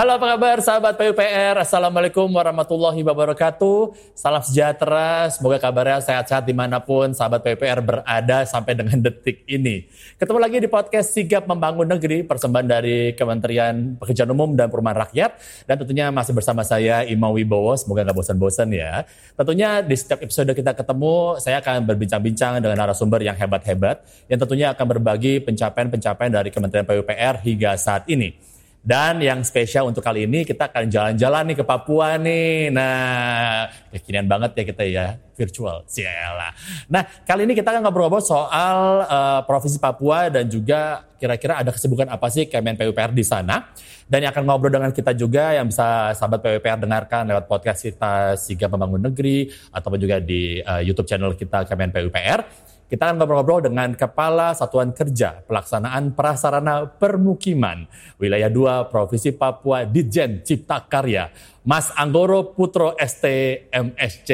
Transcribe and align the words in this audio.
Halo 0.00 0.16
apa 0.16 0.32
kabar 0.32 0.64
sahabat 0.64 0.96
PUPR 0.96 1.60
Assalamualaikum 1.60 2.24
warahmatullahi 2.24 3.04
wabarakatuh. 3.04 3.92
Salam 4.16 4.40
sejahtera 4.40 5.28
Semoga 5.28 5.60
kabarnya 5.60 6.00
sehat-sehat 6.00 6.48
di 6.48 6.56
mana 6.56 6.80
pun 6.80 7.12
sahabat 7.12 7.44
PUPR 7.44 7.84
berada 7.84 8.48
sampai 8.48 8.72
dengan 8.72 8.96
detik 9.04 9.44
ini. 9.44 9.84
Ketemu 10.16 10.40
lagi 10.40 10.56
di 10.56 10.72
podcast 10.72 11.12
Sigap 11.12 11.44
Membangun 11.44 11.84
Negeri 11.84 12.24
Persembahan 12.24 12.64
dari 12.64 13.12
Kementerian 13.12 14.00
Pekerjaan 14.00 14.32
Umum 14.32 14.56
dan 14.56 14.72
Perumahan 14.72 15.04
Rakyat. 15.04 15.36
Dan 15.68 15.84
tentunya 15.84 16.08
masih 16.08 16.32
bersama 16.32 16.64
saya 16.64 17.04
Imam 17.04 17.36
Wibowo. 17.36 17.76
Semoga 17.76 18.00
nggak 18.00 18.16
bosan-bosan 18.16 18.72
ya. 18.72 19.04
Tentunya 19.36 19.84
di 19.84 20.00
setiap 20.00 20.24
episode 20.24 20.48
kita 20.56 20.80
ketemu 20.80 21.36
Saya 21.44 21.60
akan 21.60 21.84
berbincang-bincang 21.84 22.64
dengan 22.64 22.88
narasumber 22.88 23.20
yang 23.20 23.36
hebat-hebat 23.36 24.00
Yang 24.32 24.48
tentunya 24.48 24.72
akan 24.72 24.96
berbagi 24.96 25.44
pencapaian-pencapaian 25.44 26.32
dari 26.32 26.48
Kementerian 26.48 26.88
PUPR 26.88 27.44
hingga 27.44 27.76
saat 27.76 28.08
ini 28.08 28.48
dan 28.80 29.20
yang 29.20 29.44
spesial 29.44 29.92
untuk 29.92 30.00
kali 30.00 30.24
ini 30.24 30.40
kita 30.48 30.72
akan 30.72 30.88
jalan-jalan 30.88 31.52
nih 31.52 31.56
ke 31.60 31.64
Papua 31.68 32.16
nih. 32.16 32.72
Nah, 32.72 33.68
kekinian 33.92 34.24
banget 34.24 34.56
ya 34.56 34.64
kita 34.64 34.82
ya, 34.88 35.06
virtual. 35.36 35.84
Sialah. 35.84 36.56
Nah, 36.88 37.04
kali 37.28 37.44
ini 37.44 37.52
kita 37.52 37.76
akan 37.76 37.84
ngobrol-ngobrol 37.84 38.24
soal 38.24 39.04
eh, 39.04 39.40
Provinsi 39.44 39.76
Papua 39.76 40.32
dan 40.32 40.48
juga 40.48 41.04
kira-kira 41.20 41.60
ada 41.60 41.76
kesibukan 41.76 42.08
apa 42.08 42.32
sih 42.32 42.48
Kemen 42.48 42.80
PUPR 42.80 43.12
di 43.12 43.20
sana. 43.20 43.68
Dan 44.08 44.24
yang 44.24 44.32
akan 44.32 44.48
ngobrol 44.48 44.72
dengan 44.72 44.90
kita 44.96 45.12
juga 45.12 45.52
yang 45.52 45.68
bisa 45.68 46.16
sahabat 46.16 46.40
PUPR 46.40 46.80
dengarkan 46.80 47.28
lewat 47.28 47.44
podcast 47.52 47.84
kita 47.84 48.40
Siga 48.40 48.66
Membangun 48.72 49.12
Negeri 49.12 49.52
ataupun 49.76 50.00
juga 50.00 50.24
di 50.24 50.56
eh, 50.56 50.82
YouTube 50.88 51.04
channel 51.04 51.36
kita 51.36 51.68
Kemen 51.68 51.92
PUPR. 51.92 52.69
Kita 52.90 53.06
akan 53.06 53.22
ngobrol-ngobrol 53.22 53.70
dengan 53.70 53.94
Kepala 53.94 54.50
Satuan 54.50 54.90
Kerja 54.90 55.46
Pelaksanaan 55.46 56.10
Prasarana 56.10 56.90
Permukiman 56.90 57.86
Wilayah 58.18 58.50
2 58.50 58.90
Provinsi 58.90 59.30
Papua 59.30 59.86
Ditjen 59.86 60.42
Cipta 60.42 60.82
Karya 60.90 61.30
Mas 61.62 61.94
Anggoro 61.94 62.50
Putro 62.50 62.98
STMSC. 62.98 64.30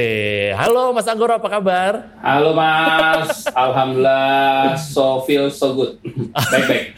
Halo 0.57 0.97
Mas 0.97 1.05
Anggoro 1.05 1.37
apa 1.37 1.53
kabar? 1.53 2.17
Halo 2.25 2.57
Mas, 2.57 3.45
Alhamdulillah 3.53 4.73
so 4.81 5.21
feel 5.29 5.53
so 5.53 5.77
good. 5.77 6.01
Baik-baik. 6.55 6.97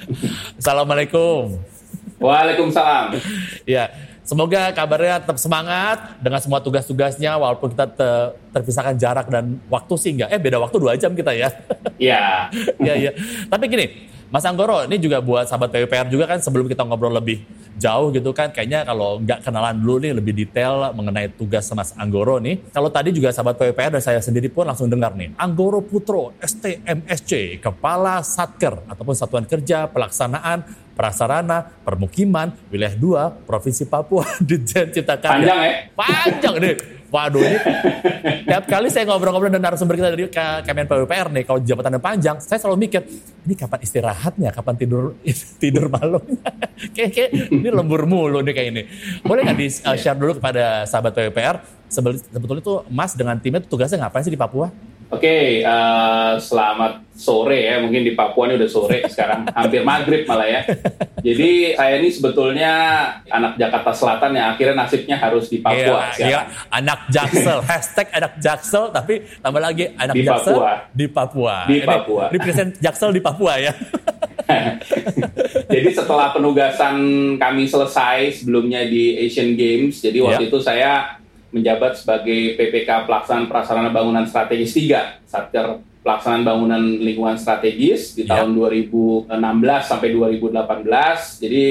Assalamualaikum. 0.62 1.58
Waalaikumsalam. 2.22 3.18
Ya, 3.66 3.90
semoga 4.28 4.68
kabarnya 4.70 5.24
tetap 5.24 5.40
semangat 5.40 6.20
dengan 6.20 6.36
semua 6.36 6.60
tugas-tugasnya 6.60 7.32
walaupun 7.34 7.72
kita 7.72 7.88
te- 7.88 8.30
terpisahkan 8.52 8.94
jarak 8.94 9.26
dan 9.26 9.56
waktu 9.66 9.94
sih 9.96 10.10
enggak. 10.12 10.28
Eh 10.28 10.36
beda 10.36 10.60
waktu 10.60 10.76
dua 10.76 10.92
jam 10.94 11.16
kita 11.16 11.32
ya. 11.32 11.48
Ya, 11.98 12.46
Iya, 12.78 12.94
iya. 12.94 13.10
Tapi 13.50 13.66
gini, 13.66 13.86
Mas 14.30 14.44
Anggoro, 14.44 14.86
ini 14.86 15.00
juga 15.00 15.18
buat 15.18 15.48
sahabat 15.48 15.72
PUPR 15.72 16.06
juga 16.06 16.28
kan 16.28 16.38
sebelum 16.38 16.68
kita 16.68 16.86
ngobrol 16.86 17.10
lebih 17.10 17.42
jauh 17.74 18.12
gitu 18.12 18.30
kan, 18.30 18.52
kayaknya 18.52 18.84
kalau 18.84 19.18
nggak 19.18 19.40
kenalan 19.40 19.74
dulu 19.80 19.98
nih 19.98 20.12
lebih 20.14 20.30
detail 20.36 20.92
mengenai 20.92 21.32
tugas 21.32 21.66
Mas 21.72 21.90
Anggoro 21.96 22.38
nih. 22.38 22.60
Kalau 22.70 22.86
tadi 22.86 23.10
juga 23.10 23.32
sahabat 23.32 23.56
PUPR 23.56 23.98
dan 23.98 24.02
saya 24.04 24.20
sendiri 24.20 24.46
pun 24.46 24.62
langsung 24.68 24.86
dengar 24.86 25.16
nih, 25.16 25.32
Anggoro 25.34 25.80
Putro, 25.82 26.36
STMSC, 26.38 27.58
Kepala 27.58 28.20
Satker 28.20 28.84
ataupun 28.86 29.16
Satuan 29.16 29.42
Kerja 29.42 29.88
Pelaksanaan 29.88 30.62
Prasarana 30.98 31.70
Permukiman 31.86 32.50
Wilayah 32.74 32.98
2 32.98 33.46
Provinsi 33.46 33.86
Papua 33.86 34.26
Ditjen 34.48 34.90
Cipta 34.90 35.14
Karya. 35.14 35.46
Panjang 35.46 35.60
ya? 35.62 35.72
Panjang 35.94 36.54
deh. 36.58 36.76
Waduh 37.08 37.40
ini 37.40 37.56
tiap 38.44 38.68
kali 38.68 38.92
saya 38.92 39.08
ngobrol-ngobrol 39.08 39.48
dengan 39.48 39.72
narasumber 39.72 39.96
kita 39.96 40.12
dari 40.12 40.28
Kemen 40.28 40.84
PUPR 40.84 41.32
nih, 41.32 41.44
kalau 41.48 41.60
jabatannya 41.64 42.00
panjang, 42.04 42.36
saya 42.36 42.60
selalu 42.60 42.84
mikir, 42.84 43.00
ini 43.48 43.56
kapan 43.56 43.80
istirahatnya, 43.80 44.52
kapan 44.52 44.74
tidur 44.76 45.16
tidur 45.62 45.88
malam? 45.88 46.20
kayak, 46.96 47.10
kayak 47.16 47.30
ini 47.48 47.68
lembur 47.72 48.04
mulu 48.04 48.44
nih 48.44 48.52
kayak 48.52 48.68
ini. 48.76 48.82
Boleh 49.24 49.40
nggak 49.40 49.56
di-share 49.56 50.20
dulu 50.20 50.36
kepada 50.36 50.84
sahabat 50.84 51.16
PUPR, 51.16 51.56
sebetulnya 51.88 52.60
tuh 52.60 52.84
Mas 52.92 53.16
dengan 53.16 53.40
timnya 53.40 53.64
tugasnya 53.64 54.04
ngapain 54.04 54.28
sih 54.28 54.32
di 54.32 54.40
Papua? 54.40 54.68
Oke. 55.10 55.36
eh, 55.60 56.32
selamat 56.38 56.92
sore 57.12 57.58
ya. 57.64 57.76
Mungkin 57.78 58.02
di 58.02 58.12
Papua 58.12 58.46
ini 58.46 58.54
udah 58.54 58.68
sore 58.68 59.02
sekarang, 59.04 59.50
hampir 59.50 59.82
maghrib 59.82 60.22
malah 60.24 60.46
ya. 60.46 60.60
Jadi 61.18 61.74
saya 61.74 61.98
ini 61.98 62.08
sebetulnya 62.08 62.72
anak 63.26 63.56
Jakarta 63.56 63.90
Selatan 63.90 64.30
yang 64.32 64.46
akhirnya 64.50 64.76
nasibnya 64.78 65.16
harus 65.16 65.46
di 65.46 65.58
Iya, 65.58 65.66
Papua. 65.66 66.00
sekarang. 66.10 66.30
iya. 66.30 66.40
anak 66.70 67.00
Jaksel, 67.08 67.58
hashtag 67.68 68.06
anak 68.12 68.32
Jaksel, 68.38 68.84
tapi 68.88 69.14
tambah 69.38 69.58
lagi 69.58 69.84
anak 69.94 70.14
Di 70.14 70.22
Jaksel 70.22 70.54
Papua. 70.54 70.72
di 70.92 71.06
Papua. 71.06 71.54
Di 71.64 71.74
Ini 71.74 71.86
Papua. 71.86 72.24
represent 72.30 72.70
Jaksel 72.78 73.10
di 73.10 73.20
Papua 73.20 73.52
ya. 73.58 73.72
jadi 75.68 75.88
setelah 75.90 76.32
penugasan 76.32 76.96
kami 77.36 77.66
selesai 77.66 78.32
sebelumnya 78.34 78.80
di 78.82 79.18
Asian 79.20 79.52
Games, 79.52 79.98
jadi 79.98 80.22
waktu 80.22 80.36
Ya. 80.38 80.48
itu 80.48 80.58
saya 80.58 80.92
menjabat 81.50 81.96
sebagai 81.96 82.54
PPK 82.54 83.04
Pelaksanaan 83.04 83.46
Prasarana 83.46 83.88
Bangunan 83.88 84.24
Strategis 84.24 84.72
3, 84.72 85.24
Satker 85.24 85.66
Pelaksanaan 85.98 86.42
Bangunan 86.42 86.80
Lingkungan 86.80 87.36
Strategis 87.36 88.12
di 88.12 88.22
Ya. 88.22 88.38
tahun 88.38 88.52
2016 88.52 89.28
sampai 89.82 90.08
2018. 90.10 91.38
Jadi 91.38 91.64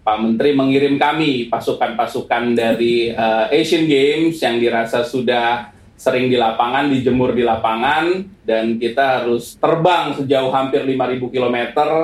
Pak 0.00 0.18
Menteri 0.18 0.50
mengirim 0.52 0.96
kami 0.96 1.46
pasukan-pasukan 1.46 2.54
dari 2.54 3.10
eh, 3.10 3.46
Asian 3.52 3.84
Games 3.84 4.38
yang 4.38 4.56
dirasa 4.56 5.02
sudah 5.02 5.68
sering 5.94 6.26
di 6.26 6.38
lapangan, 6.38 6.86
dijemur 6.88 7.34
di 7.34 7.42
lapangan, 7.42 8.06
dan 8.40 8.78
kita 8.78 9.20
harus 9.20 9.58
terbang 9.58 10.14
sejauh 10.14 10.48
hampir 10.48 10.86
5.000 10.86 10.94
km 11.28 11.56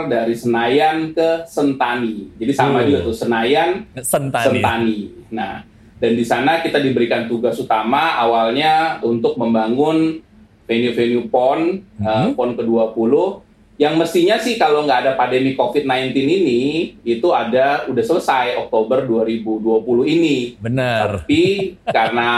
dari 0.04 0.34
Senayan 0.34 1.14
ke 1.14 1.47
Sentani. 1.47 2.34
Jadi 2.34 2.53
sama 2.53 2.82
Oh. 2.82 2.84
juga 2.84 2.98
tuh 3.04 3.14
Senayan, 3.14 3.86
Sentani. 3.97 4.47
Sentani. 4.50 4.98
Nah, 5.30 5.62
dan 6.00 6.12
di 6.19 6.25
sana 6.27 6.60
kita 6.60 6.82
diberikan 6.82 7.31
tugas 7.31 7.59
utama 7.59 8.19
awalnya 8.19 8.99
untuk 9.00 9.38
membangun 9.38 10.21
venue-venue 10.65 11.28
PON, 11.28 11.60
eh, 12.00 12.09
Mhm. 12.25 12.28
PON 12.34 12.50
ke-20 12.56 13.44
yang 13.74 13.98
mestinya 13.98 14.38
sih 14.38 14.54
kalau 14.54 14.86
nggak 14.86 15.00
ada 15.02 15.12
pandemi 15.18 15.58
COVID-19 15.58 16.14
ini 16.14 16.62
itu 17.02 17.26
ada 17.34 17.82
udah 17.90 18.04
selesai 18.06 18.54
Oktober 18.62 19.02
2020 19.02 20.06
ini. 20.06 20.54
Benar. 20.62 21.26
Tapi 21.26 21.74
karena 21.82 22.28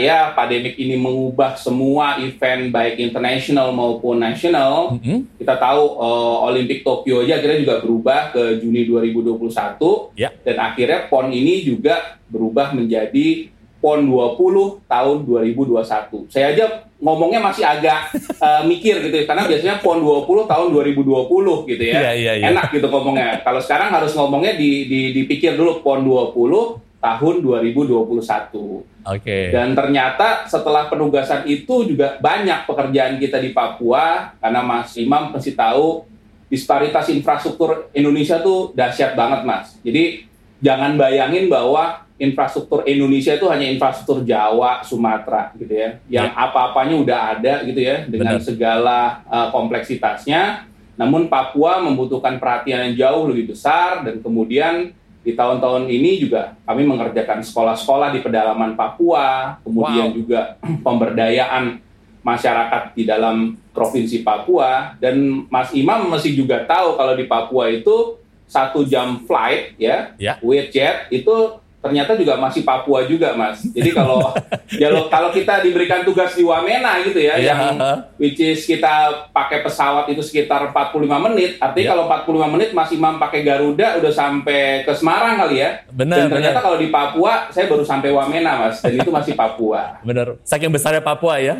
ya 0.00 0.32
pandemik 0.32 0.80
ini 0.80 0.96
mengubah 0.96 1.60
semua 1.60 2.16
event 2.16 2.72
baik 2.72 2.96
internasional 2.96 3.76
maupun 3.76 4.24
nasional, 4.24 4.96
Mhm. 4.96 5.36
kita 5.36 5.60
tahu 5.60 5.82
eh, 6.00 6.36
Olimpik 6.48 6.80
Tokyo 6.80 7.20
aja 7.20 7.36
akhirnya 7.36 7.60
juga 7.60 7.76
berubah 7.84 8.20
ke 8.32 8.42
Juni 8.64 8.88
2021 8.88 10.16
Ya. 10.16 10.32
dan 10.44 10.56
akhirnya 10.58 11.12
PON 11.12 11.28
ini 11.28 11.60
juga 11.60 12.16
berubah 12.26 12.72
menjadi 12.72 13.52
PON 13.78 14.08
20 14.08 14.88
tahun 14.88 15.16
2021. 15.22 16.32
Saya 16.32 16.56
aja 16.56 16.64
ngomongnya 16.96 17.40
masih 17.44 17.60
agak 17.62 18.10
eh, 18.16 18.62
mikir 18.64 19.04
gitu 19.04 19.14
ya 19.14 19.24
karena 19.28 19.44
biasanya 19.44 19.76
PON 19.84 20.00
20 20.00 20.48
tahun 20.48 20.66
2020 20.72 21.70
gitu 21.70 21.82
ya. 21.84 21.94
Iya, 22.00 22.12
iya, 22.16 22.32
iya. 22.40 22.44
Enak 22.50 22.72
gitu 22.72 22.88
ngomongnya. 22.88 23.44
Kalau 23.44 23.60
sekarang 23.60 23.92
harus 23.92 24.16
ngomongnya 24.16 24.56
di, 24.56 24.88
di- 24.88 25.12
dipikir 25.12 25.54
dulu 25.54 25.84
PON 25.84 26.02
20 26.02 26.86
tahun 26.96 27.34
2021. 27.44 29.06
Oke. 29.06 29.38
Dan 29.54 29.78
ternyata 29.78 30.48
setelah 30.50 30.90
penugasan 30.90 31.46
itu 31.46 31.86
juga 31.86 32.18
banyak 32.18 32.66
pekerjaan 32.66 33.20
kita 33.22 33.38
di 33.38 33.54
Papua 33.54 34.34
karena 34.42 34.60
Mas 34.66 34.96
Imam 34.98 35.30
pasti 35.30 35.54
tahu 35.54 36.02
disparitas 36.46 37.06
infrastruktur 37.10 37.90
Indonesia 37.94 38.38
tuh 38.42 38.74
dahsyat 38.74 39.14
banget 39.14 39.46
Mas. 39.46 39.78
Jadi 39.82 40.26
jangan 40.58 40.98
bayangin 40.98 41.46
bahwa 41.46 42.05
infrastruktur 42.16 42.80
Indonesia 42.88 43.36
itu 43.36 43.44
hanya 43.52 43.68
infrastruktur 43.68 44.24
Jawa, 44.24 44.80
Sumatera 44.80 45.52
gitu 45.56 45.72
ya. 45.72 46.00
Yang 46.08 46.28
apa-apanya 46.32 46.94
udah 46.96 47.18
ada 47.36 47.54
gitu 47.64 47.80
ya 47.80 48.08
dengan 48.08 48.40
Benar. 48.40 48.44
segala 48.44 48.98
uh, 49.28 49.48
kompleksitasnya. 49.52 50.64
Namun 50.96 51.28
Papua 51.28 51.76
membutuhkan 51.84 52.40
perhatian 52.40 52.88
yang 52.88 52.94
jauh 52.96 53.28
lebih 53.28 53.52
besar 53.52 54.00
dan 54.00 54.24
kemudian 54.24 54.96
di 55.20 55.34
tahun-tahun 55.36 55.90
ini 55.92 56.22
juga 56.22 56.56
kami 56.64 56.86
mengerjakan 56.88 57.44
sekolah-sekolah 57.44 58.14
di 58.16 58.24
pedalaman 58.24 58.72
Papua, 58.78 59.58
kemudian 59.60 60.08
Wow. 60.08 60.16
juga 60.16 60.40
pemberdayaan 60.86 61.84
masyarakat 62.24 62.96
di 62.96 63.04
dalam 63.04 63.54
provinsi 63.70 64.24
Papua 64.24 64.96
dan 64.98 65.44
Mas 65.52 65.70
Imam 65.76 66.08
masih 66.08 66.32
juga 66.34 66.64
tahu 66.64 66.96
kalau 66.96 67.12
di 67.14 67.28
Papua 67.28 67.68
itu 67.68 68.16
satu 68.46 68.86
jam 68.86 69.20
flight 69.26 69.74
ya, 69.76 70.14
Ya. 70.16 70.38
jet 70.70 71.10
itu 71.10 71.60
ternyata 71.86 72.18
juga 72.18 72.34
masih 72.34 72.60
Papua 72.60 73.06
juga 73.06 73.30
mas. 73.32 73.62
Jadi 73.62 73.90
kalau 73.90 74.34
kalau 74.82 75.06
kalau 75.06 75.30
kita 75.30 75.62
diberikan 75.62 76.02
tugas 76.02 76.34
di 76.34 76.42
Wamena 76.42 76.98
gitu 77.00 77.22
ya, 77.22 77.38
Iya. 77.38 77.54
yang 77.54 77.78
which 78.18 78.36
is 78.36 78.66
kita 78.66 79.26
pakai 79.30 79.62
pesawat 79.62 80.10
itu 80.10 80.18
sekitar 80.18 80.74
45 80.74 80.98
menit, 81.22 81.56
artinya 81.56 81.78
Iya. 81.80 81.92
kalau 81.92 82.04
45 82.04 82.48
menit 82.50 82.70
Mas 82.72 82.90
Imam 82.90 83.14
pakai 83.16 83.40
Garuda 83.40 83.96
udah 83.96 84.12
sampai 84.12 84.82
ke 84.82 84.90
Semarang 84.90 85.38
kali 85.38 85.62
ya. 85.62 85.86
Benar, 85.88 86.26
Dan 86.26 86.34
ternyata 86.34 86.58
benar. 86.58 86.64
kalau 86.64 86.78
di 86.78 86.88
Papua 86.88 87.32
saya 87.48 87.70
baru 87.70 87.86
sampai 87.86 88.10
Wamena 88.10 88.52
mas, 88.58 88.82
dan 88.82 88.92
itu 88.92 89.08
masih 89.08 89.32
Papua. 89.32 89.96
Bener. 90.08 90.34
Saking 90.42 90.68
besarnya 90.68 91.00
Papua 91.00 91.38
ya. 91.38 91.54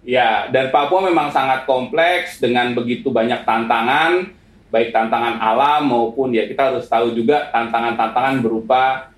Ya, 0.00 0.46
dan 0.48 0.70
Papua 0.70 1.02
memang 1.02 1.28
sangat 1.28 1.66
kompleks 1.66 2.38
dengan 2.38 2.70
begitu 2.72 3.10
banyak 3.10 3.42
tantangan, 3.42 4.30
baik 4.66 4.94
tantangan 4.94 5.34
alam 5.36 5.82
maupun 5.82 6.30
ya 6.30 6.46
kita 6.46 6.70
harus 6.70 6.86
tahu 6.86 7.10
juga 7.10 7.50
tantangan-tantangan 7.50 8.38
berupa 8.38 9.10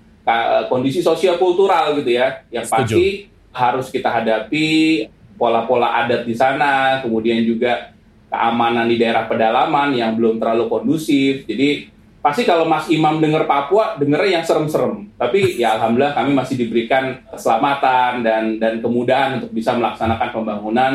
kondisi 0.65 0.99
sosial 0.99 1.35
kultural 1.35 1.95
gitu 1.95 2.11
ya, 2.11 2.43
yang 2.49 2.63
Setuju. 2.63 2.95
pasti 2.95 3.05
harus 3.49 3.87
kita 3.89 4.09
hadapi 4.11 4.67
pola-pola 5.35 6.03
adat 6.03 6.23
di 6.23 6.33
sana, 6.33 6.99
kemudian 6.99 7.39
juga 7.41 7.95
keamanan 8.27 8.85
di 8.85 8.95
daerah 8.95 9.25
pedalaman 9.25 9.95
yang 9.95 10.13
belum 10.13 10.37
terlalu 10.37 10.67
kondusif. 10.67 11.47
Jadi 11.47 11.89
pasti 12.19 12.43
kalau 12.43 12.67
Mas 12.67 12.85
Imam 12.87 13.17
dengar 13.17 13.47
Papua, 13.47 13.95
dengernya 13.95 14.41
yang 14.41 14.45
serem-serem. 14.45 15.07
Tapi 15.15 15.57
ya 15.57 15.79
alhamdulillah 15.79 16.13
kami 16.13 16.31
masih 16.31 16.55
diberikan 16.55 17.23
keselamatan 17.25 18.21
dan 18.21 18.43
dan 18.57 18.73
kemudahan 18.79 19.39
untuk 19.39 19.49
bisa 19.49 19.73
melaksanakan 19.73 20.29
pembangunan 20.29 20.93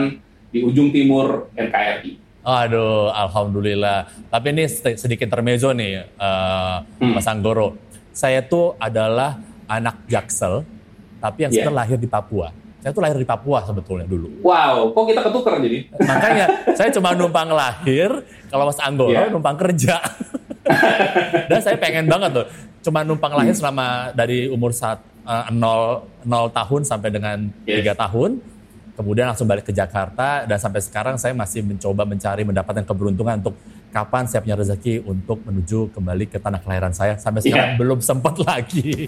di 0.53 0.63
ujung 0.63 0.93
timur 0.93 1.51
NKRI. 1.57 2.23
Aduh, 2.45 3.09
alhamdulillah. 3.09 4.05
Tapi 4.29 4.53
ini 4.53 4.69
sed- 4.69 5.01
sedikit 5.01 5.27
intermezzo 5.27 5.73
nih, 5.73 6.05
eh, 6.05 6.77
Hmm. 7.01 7.17
Mas 7.17 7.25
Anggoro. 7.25 7.75
Saya 8.15 8.41
tuh 8.41 8.79
adalah 8.79 9.37
anak 9.67 10.07
Jaksel, 10.07 10.63
tapi 11.19 11.39
yang 11.43 11.51
Iya. 11.51 11.67
sebenarnya 11.67 11.79
lahir 11.83 11.99
di 11.99 12.07
Papua. 12.07 12.49
Saya 12.79 12.93
tuh 12.93 13.03
lahir 13.03 13.19
di 13.19 13.27
Papua 13.27 13.59
sebetulnya 13.67 14.07
dulu. 14.07 14.29
Wow, 14.41 14.95
kok 14.95 15.05
kita 15.09 15.21
ketukar 15.21 15.59
jadi? 15.59 15.79
Makanya 16.11 16.47
saya 16.73 16.95
cuma 16.95 17.11
numpang 17.11 17.51
lahir, 17.51 18.09
kalau 18.47 18.71
Mas 18.71 18.79
Anggoro 18.79 19.11
Iya. 19.11 19.29
numpang 19.29 19.59
kerja. 19.59 19.99
Dan 21.51 21.59
saya 21.59 21.77
pengen 21.77 22.07
banget 22.07 22.31
tuh, 22.33 22.47
cuma 22.83 23.03
numpang 23.03 23.35
lahir 23.35 23.53
selama 23.53 24.15
dari 24.15 24.47
umur 24.47 24.71
saat 24.71 25.03
eh, 25.25 25.49
nol, 25.51 26.05
nol 26.23 26.53
tahun 26.53 26.85
sampai 26.85 27.09
dengan 27.09 27.49
Yes. 27.65 27.81
tiga 27.81 27.99
tahun. 27.99 28.39
Kemudian 28.95 29.27
langsung 29.27 29.51
balik 29.51 29.67
ke 29.67 29.75
Jakarta 29.75 30.47
dan 30.47 30.55
sampai 30.55 30.79
sekarang 30.79 31.19
saya 31.19 31.35
masih 31.35 31.67
mencoba 31.67 32.07
mencari 32.07 32.47
mendapatkan 32.47 32.85
keberuntungan 32.85 33.43
untuk 33.43 33.59
kapan 33.95 34.27
saya 34.27 34.43
punya 34.43 34.59
rezeki 34.59 35.07
untuk 35.07 35.39
menuju 35.47 35.95
kembali 35.95 36.27
ke 36.27 36.43
tanah 36.43 36.59
kelahiran 36.59 36.91
saya. 36.91 37.15
Sampai 37.15 37.47
sekarang 37.47 37.79
Iya. 37.79 37.79
belum 37.79 38.03
sempat 38.03 38.35
lagi. 38.51 39.07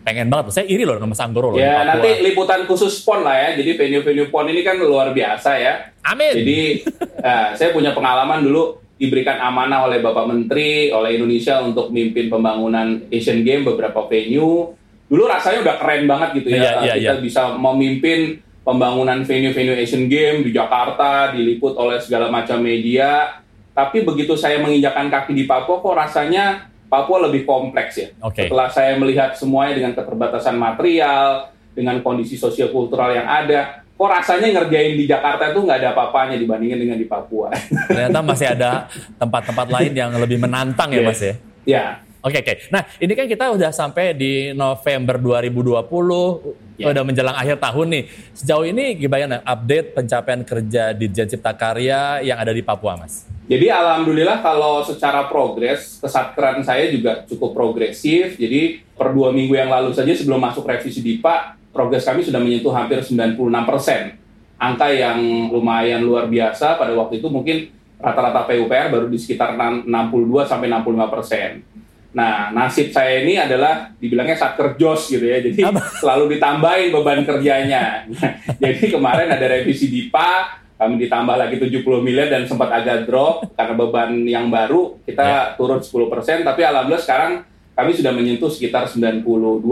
Pengen 0.00 0.30
banget. 0.30 0.54
Saya 0.54 0.70
iri 0.70 0.86
loh 0.86 0.94
sama 0.94 1.10
Mas 1.10 1.18
Anggoro 1.18 1.50
loh. 1.50 1.58
Ya 1.58 1.82
Papua. 1.82 1.88
nanti 1.90 2.08
liputan 2.22 2.62
khusus 2.64 3.02
PON 3.02 3.26
lah 3.26 3.34
ya. 3.34 3.48
Jadi 3.58 3.70
venue-venue 3.74 4.30
PON 4.30 4.46
ini 4.46 4.62
kan 4.62 4.78
luar 4.78 5.10
biasa 5.10 5.50
ya. 5.58 5.90
Amin. 6.06 6.34
Jadi 6.38 6.60
eh, 7.28 7.48
saya 7.58 7.74
punya 7.74 7.90
pengalaman 7.90 8.46
dulu 8.46 8.78
diberikan 8.94 9.42
amanah 9.42 9.90
oleh 9.90 9.98
Bapak 9.98 10.30
Menteri, 10.30 10.94
oleh 10.94 11.18
Indonesia 11.18 11.58
untuk 11.58 11.90
mimpin 11.90 12.30
pembangunan 12.30 13.02
Asian 13.10 13.42
Games 13.42 13.66
beberapa 13.66 14.06
venue. 14.06 14.70
Dulu 15.10 15.22
rasanya 15.26 15.66
udah 15.66 15.76
keren 15.82 16.06
banget 16.06 16.28
gitu 16.38 16.54
ya. 16.54 16.56
Iya, 16.56 16.70
iya, 16.78 16.94
Kita 16.94 17.14
iya. 17.18 17.20
bisa 17.20 17.42
memimpin 17.58 18.38
pembangunan 18.62 19.26
venue-venue 19.26 19.74
Asian 19.74 20.06
Games 20.06 20.46
di 20.46 20.54
Jakarta, 20.54 21.34
diliput 21.34 21.74
oleh 21.74 21.98
segala 21.98 22.30
macam 22.30 22.62
media. 22.62 23.42
Tapi 23.72 24.04
begitu 24.04 24.36
saya 24.36 24.60
menginjakan 24.60 25.08
kaki 25.08 25.32
di 25.32 25.44
Papua, 25.48 25.80
kok 25.80 25.96
rasanya 25.96 26.68
Papua 26.92 27.24
lebih 27.24 27.48
kompleks 27.48 27.96
ya. 27.96 28.08
Oke. 28.20 28.46
Setelah 28.46 28.68
saya 28.68 29.00
melihat 29.00 29.32
semuanya 29.32 29.80
dengan 29.80 29.92
keterbatasan 29.96 30.60
material, 30.60 31.48
dengan 31.72 32.04
kondisi 32.04 32.36
sosial 32.36 32.68
kultural 32.68 33.16
yang 33.16 33.24
ada, 33.24 33.80
kok 33.96 34.10
rasanya 34.12 34.60
ngerjain 34.60 35.00
di 35.00 35.08
Jakarta 35.08 35.56
itu 35.56 35.64
nggak 35.64 35.78
ada 35.80 35.88
apa-apanya 35.96 36.36
dibandingin 36.36 36.76
dengan 36.76 37.00
di 37.00 37.08
Papua. 37.08 37.48
Ternyata 37.88 38.20
masih 38.20 38.52
ada 38.52 38.92
tempat-tempat 39.20 39.66
lain 39.72 39.92
yang 39.96 40.12
lebih 40.20 40.36
menantang 40.36 40.92
ya. 40.92 41.00
Mas 41.00 41.24
ya. 41.24 41.34
ya, 41.64 41.84
Oke 42.22 42.38
oke. 42.38 42.70
Nah 42.70 42.86
ini 43.02 43.12
kan 43.18 43.26
kita 43.26 43.50
udah 43.50 43.74
sampai 43.74 44.14
di 44.14 44.54
November 44.54 45.18
2020, 45.18 46.70
Ya. 46.80 46.90
udah 46.90 47.04
menjelang 47.06 47.36
akhir 47.36 47.62
tahun 47.62 47.86
nih. 47.94 48.04
Sejauh 48.34 48.66
ini 48.66 48.98
gimana 48.98 49.38
update 49.44 49.94
pencapaian 49.94 50.42
kerja 50.42 50.90
Dirjen 50.96 51.30
Cipta 51.30 51.54
Karya 51.54 52.22
yang 52.26 52.42
ada 52.42 52.50
di 52.50 52.64
Papua, 52.64 52.98
Mas? 52.98 53.31
Jadi 53.42 53.74
alhamdulillah 53.74 54.38
kalau 54.38 54.86
secara 54.86 55.26
progres 55.26 55.98
kesatkeran 55.98 56.62
saya 56.62 56.86
juga 56.94 57.26
cukup 57.26 57.50
progresif. 57.50 58.38
Jadi 58.38 58.86
per 58.94 59.10
dua 59.10 59.34
minggu 59.34 59.58
yang 59.58 59.66
lalu 59.66 59.90
saja 59.90 60.14
sebelum 60.14 60.38
masuk 60.38 60.62
revisi 60.62 61.02
DIPA, 61.02 61.58
progres 61.74 62.06
kami 62.06 62.22
sudah 62.22 62.38
menyentuh 62.38 62.70
hampir 62.70 63.02
96 63.02 63.34
persen. 63.66 64.14
Angka 64.62 64.94
yang 64.94 65.50
lumayan 65.50 66.06
luar 66.06 66.30
biasa 66.30 66.78
pada 66.78 66.94
waktu 66.94 67.18
itu 67.18 67.26
mungkin 67.26 67.66
rata-rata 67.98 68.46
PUPR 68.46 68.94
baru 68.94 69.06
di 69.10 69.18
sekitar 69.18 69.58
62 69.58 70.46
sampai 70.46 70.70
65 70.70 71.10
persen. 71.10 71.50
Nah, 72.12 72.52
nasib 72.52 72.92
saya 72.92 73.24
ini 73.24 73.40
adalah 73.40 73.90
dibilangnya 73.96 74.38
satker 74.38 74.78
jos 74.78 75.10
gitu 75.10 75.24
ya. 75.24 75.42
Jadi 75.42 75.66
selalu 75.98 76.38
ditambahin 76.38 76.94
beban 76.94 77.26
kerjanya. 77.26 78.06
Jadi 78.62 78.92
kemarin 78.92 79.34
ada 79.34 79.46
revisi 79.50 79.90
DIPA, 79.90 80.61
kami 80.82 80.98
ditambah 81.06 81.36
lagi 81.38 81.62
70 81.62 82.02
miliar 82.02 82.26
dan 82.26 82.42
sempat 82.50 82.74
agak 82.74 83.06
drop 83.06 83.46
karena 83.54 83.74
beban 83.78 84.10
yang 84.26 84.50
baru 84.50 84.98
kita 85.06 85.54
turun 85.54 85.78
10%, 85.78 86.42
tapi 86.42 86.60
alhamdulillah 86.66 86.98
sekarang 86.98 87.46
kami 87.78 87.94
sudah 87.94 88.10
menyentuh 88.10 88.50
sekitar 88.50 88.90
92-93% 88.90 89.62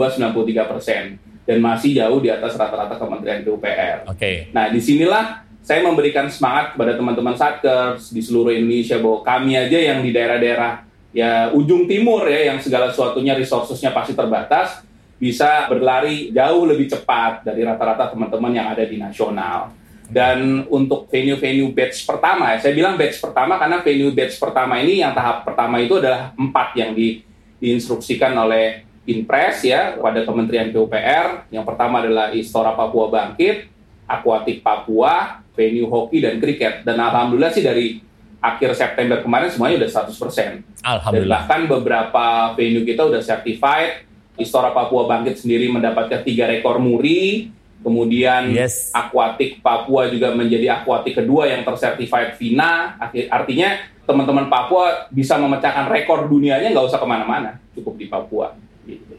persen 0.71 1.19
dan 1.43 1.59
masih 1.59 1.99
jauh 1.99 2.23
di 2.23 2.31
atas 2.31 2.55
rata-rata 2.55 2.95
Kementerian 2.95 3.43
PUPR. 3.43 4.07
Oke. 4.07 4.55
Nah, 4.55 4.71
di 4.71 4.79
sinilah 4.79 5.43
saya 5.61 5.83
memberikan 5.83 6.31
semangat 6.31 6.79
kepada 6.79 6.95
teman-teman 6.95 7.35
Satkers 7.35 8.15
di 8.15 8.23
seluruh 8.23 8.55
Indonesia 8.55 8.97
bahwa 9.03 9.21
kami 9.27 9.59
aja 9.59 9.79
yang 9.79 10.01
di 10.01 10.15
daerah-daerah 10.15 10.87
ya 11.11 11.51
ujung 11.51 11.91
timur 11.91 12.23
ya 12.31 12.55
yang 12.55 12.63
segala 12.63 12.95
sesuatunya 12.95 13.35
resourcesnya 13.35 13.91
pasti 13.91 14.15
terbatas 14.15 14.87
bisa 15.21 15.69
berlari 15.69 16.33
jauh 16.33 16.65
lebih 16.65 16.89
cepat 16.89 17.45
dari 17.45 17.61
rata-rata 17.61 18.09
teman-teman 18.09 18.57
yang 18.57 18.73
ada 18.73 18.87
di 18.89 18.97
nasional. 18.97 19.69
Dan 20.11 20.67
untuk 20.67 21.07
venue-venue 21.07 21.71
batch 21.71 22.03
pertama, 22.03 22.51
ya, 22.51 22.59
saya 22.59 22.75
bilang 22.75 22.99
batch 22.99 23.23
pertama 23.23 23.55
karena 23.63 23.79
venue 23.79 24.11
batch 24.11 24.43
pertama 24.43 24.83
ini 24.83 25.07
yang 25.07 25.15
tahap 25.15 25.47
pertama 25.47 25.79
itu 25.79 26.03
adalah 26.03 26.35
empat 26.35 26.75
yang 26.75 26.91
di, 26.93 27.23
diinstruksikan 27.63 28.35
oleh 28.35 28.91
Inpres 29.07 29.65
ya 29.65 29.97
pada 29.97 30.27
Kementerian 30.27 30.71
PUPR. 30.75 31.49
Yang 31.49 31.65
pertama 31.65 32.03
adalah 32.03 32.35
Istora 32.35 32.75
Papua 32.75 33.07
Bangkit, 33.09 33.71
Aquatic 34.07 34.61
Papua, 34.61 35.41
venue 35.55 35.87
hoki 35.87 36.19
dan 36.21 36.43
kriket. 36.43 36.83
Dan 36.83 36.99
alhamdulillah 36.99 37.55
sih 37.55 37.63
dari 37.65 38.03
akhir 38.41 38.73
September 38.73 39.21
kemarin 39.21 39.53
semuanya 39.53 39.85
udah 39.85 39.91
100%. 40.09 40.11
Dan 40.11 40.65
Alhamdulillah. 40.81 41.45
bahkan 41.45 41.61
beberapa 41.69 42.25
venue 42.57 42.83
kita 42.83 43.07
udah 43.07 43.21
certified. 43.21 44.09
Istora 44.41 44.73
Papua 44.73 45.05
Bangkit 45.05 45.45
sendiri 45.45 45.69
mendapatkan 45.69 46.25
tiga 46.25 46.49
rekor 46.49 46.81
muri. 46.81 47.53
Kemudian 47.81 48.53
Yes. 48.53 48.93
Aquatic 48.93 49.65
Papua 49.65 50.13
juga 50.13 50.31
menjadi 50.31 50.69
Aquatic 50.81 51.17
kedua 51.17 51.49
yang 51.49 51.65
tersertified 51.65 52.37
FINA. 52.37 53.01
Arti- 53.01 53.25
Artinya 53.27 53.73
teman-teman 54.05 54.53
Papua 54.53 55.09
bisa 55.09 55.41
memecahkan 55.41 55.89
rekor 55.89 56.29
dunianya 56.29 56.71
nggak 56.71 56.87
usah 56.87 57.01
ke 57.01 57.09
mana-mana, 57.09 57.57
cukup 57.73 57.97
di 57.97 58.07
Papua. 58.07 58.53
Gitu. 58.85 59.17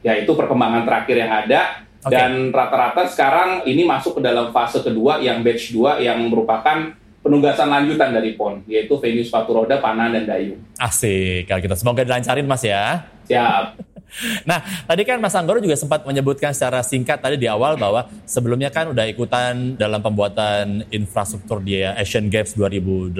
Ya 0.00 0.16
itu 0.16 0.32
perkembangan 0.32 0.88
terakhir 0.88 1.16
yang 1.20 1.32
ada. 1.32 1.60
Oke. 2.02 2.10
Dan 2.10 2.50
rata-rata 2.50 3.06
sekarang 3.06 3.62
ini 3.62 3.86
masuk 3.86 4.18
ke 4.18 4.22
dalam 4.24 4.50
fase 4.50 4.82
kedua 4.82 5.22
yang 5.22 5.38
batch 5.44 5.70
2 5.70 6.02
yang 6.02 6.18
merupakan 6.26 6.90
penugasan 7.22 7.70
lanjutan 7.70 8.10
dari 8.10 8.34
PON, 8.34 8.66
yaitu 8.66 8.98
venue 8.98 9.22
sepatu 9.22 9.54
roda, 9.54 9.78
panah, 9.78 10.10
dan 10.10 10.26
dayung. 10.26 10.58
Asik. 10.74 11.46
Kalau 11.46 11.62
kita 11.62 11.78
semoga 11.78 12.02
dilancarin, 12.02 12.42
Mas 12.42 12.66
ya. 12.66 13.06
Siap. 13.30 13.91
Nah, 14.48 14.60
tadi 14.84 15.02
kan 15.08 15.18
Mas 15.18 15.34
Anggoro 15.34 15.58
juga 15.58 15.76
sempat 15.78 16.04
menyebutkan 16.04 16.52
secara 16.52 16.84
singkat 16.84 17.18
tadi 17.20 17.40
di 17.40 17.48
awal 17.48 17.80
bahwa 17.80 18.06
sebelumnya 18.28 18.68
kan 18.68 18.92
udah 18.92 19.08
ikutan 19.08 19.74
dalam 19.80 20.04
pembuatan 20.04 20.84
infrastruktur 20.92 21.62
di 21.62 21.80
Asian 21.82 22.28
Games 22.28 22.52
2018 22.54 23.16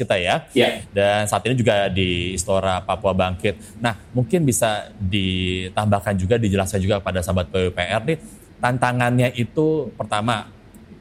kita 0.00 0.14
ya. 0.16 0.46
Ya. 0.54 0.82
Dan 0.94 1.26
saat 1.26 1.42
ini 1.46 1.54
juga 1.58 1.90
di 1.90 2.36
Istora 2.36 2.82
Papua 2.82 3.12
Bangkit. 3.12 3.82
Nah, 3.82 3.96
mungkin 4.14 4.46
bisa 4.46 4.90
ditambahkan 5.00 6.14
juga, 6.16 6.38
dijelaskan 6.38 6.80
juga 6.80 7.02
pada 7.02 7.20
sahabat 7.20 7.50
PUPR 7.50 8.02
nih, 8.06 8.18
tantangannya 8.62 9.34
itu 9.36 9.90
pertama, 9.98 10.48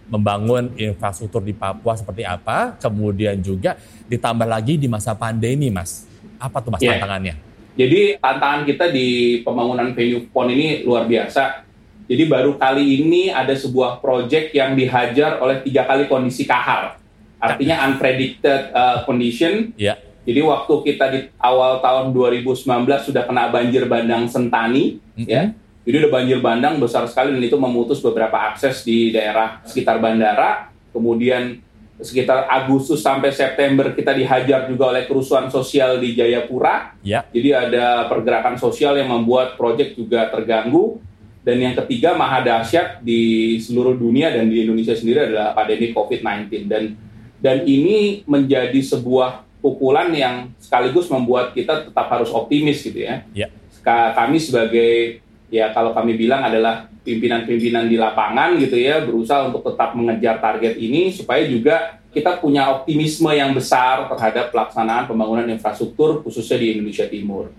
membangun 0.05 0.69
infrastruktur 0.77 1.41
di 1.41 1.53
Papua 1.57 1.97
seperti 1.97 2.21
apa, 2.21 2.77
kemudian 2.77 3.41
juga 3.41 3.73
ditambah 4.05 4.45
lagi 4.45 4.77
di 4.77 4.85
masa 4.85 5.17
pandemi, 5.17 5.73
Mas. 5.73 6.05
Apa 6.37 6.61
tuh 6.61 6.69
Mas 6.69 6.81
Iya. 6.83 7.01
tantangannya? 7.01 7.54
Jadi 7.75 8.15
tantangan 8.17 8.63
kita 8.63 8.88
di 8.88 9.39
pembangunan 9.44 9.91
venue 9.91 10.32
PON 10.32 10.48
ini 10.48 10.88
luar 10.88 11.03
biasa. 11.05 11.67
Jadi 12.08 12.24
baru 12.29 12.55
kali 12.55 13.03
ini 13.03 13.34
ada 13.34 13.51
sebuah 13.51 14.00
proyek 14.00 14.55
yang 14.55 14.77
dihajar 14.77 15.44
oleh 15.44 15.60
tiga 15.60 15.84
kali 15.84 16.08
kondisi 16.08 16.48
kahar. 16.48 16.96
Artinya 17.41 17.84
unpredicted 17.91 18.72
uh, 18.72 19.03
condition. 19.03 19.75
Ya. 19.75 20.00
Jadi 20.25 20.41
waktu 20.41 20.74
kita 20.88 21.05
di 21.12 21.20
awal 21.38 21.84
tahun 21.84 22.15
2019 22.15 22.65
sudah 23.05 23.27
kena 23.29 23.51
banjir 23.51 23.86
bandang 23.86 24.25
Sentani, 24.25 24.98
Mhm. 25.17 25.27
ya. 25.27 25.44
Jadi 25.86 25.96
udah 26.01 26.12
banjir 26.17 26.41
bandang 26.41 26.82
besar 26.82 27.05
sekali 27.05 27.29
dan 27.38 27.44
itu 27.46 27.58
memutus 27.62 28.01
beberapa 28.01 28.34
akses 28.34 28.82
di 28.82 29.13
daerah 29.13 29.62
sekitar 29.62 30.01
bandara. 30.01 30.74
Kemudian 30.89 31.62
sekitar 31.95 32.45
Agustus 32.45 32.99
sampai 32.99 33.31
September 33.31 33.87
kita 33.91 34.11
dihajar 34.11 34.67
juga 34.67 34.91
oleh 34.91 35.07
kerusuhan 35.07 35.47
sosial 35.47 35.95
di 35.97 36.11
Jayapura. 36.11 36.91
Ya. 36.99 37.23
Jadi 37.31 37.49
ada 37.55 38.05
pergerakan 38.05 38.59
sosial 38.59 38.99
yang 38.99 39.07
membuat 39.09 39.55
proyek 39.55 39.95
juga 39.95 40.27
terganggu. 40.27 40.99
Dan 41.45 41.61
yang 41.61 41.77
ketiga 41.77 42.17
maha 42.17 42.41
dahsyat 42.41 43.05
di 43.05 43.53
seluruh 43.61 43.93
dunia 43.93 44.33
dan 44.33 44.49
di 44.49 44.65
Indonesia 44.65 44.97
sendiri 44.97 45.29
adalah 45.29 45.53
pandemi 45.53 45.93
COVID-19 45.93 46.65
dan 46.65 46.97
dan 47.37 47.61
ini 47.69 48.25
menjadi 48.25 48.81
sebuah 48.81 49.45
pukulan 49.61 50.09
yang 50.09 50.49
sekaligus 50.57 51.05
membuat 51.05 51.53
kita 51.53 51.85
tetap 51.85 52.09
harus 52.09 52.33
optimis 52.33 52.81
gitu 52.81 52.97
ya. 52.97 53.21
Ya. 53.37 53.53
Ka- 53.85 54.17
Kami 54.17 54.41
sebagai 54.41 55.21
ya 55.49 55.71
kalau 55.73 55.93
kami 55.93 56.17
bilang 56.17 56.41
adalah 56.45 56.89
pimpinan-pimpinan 57.05 57.85
di 57.85 57.95
lapangan 58.01 58.57
gitu 58.57 58.75
ya 58.75 59.05
berusaha 59.05 59.47
untuk 59.49 59.61
tetap 59.61 59.93
mengejar 59.93 60.41
target 60.41 60.77
ini 60.77 61.13
supaya 61.13 61.45
juga 61.45 62.01
kita 62.09 62.39
punya 62.39 62.71
optimisme 62.71 63.29
yang 63.35 63.51
besar 63.53 64.07
terhadap 64.09 64.49
pelaksanaan 64.49 65.05
pembangunan 65.05 65.45
infrastruktur 65.51 66.23
khususnya 66.25 66.57
di 66.57 66.67
Indonesia 66.79 67.05
Timur 67.05 67.51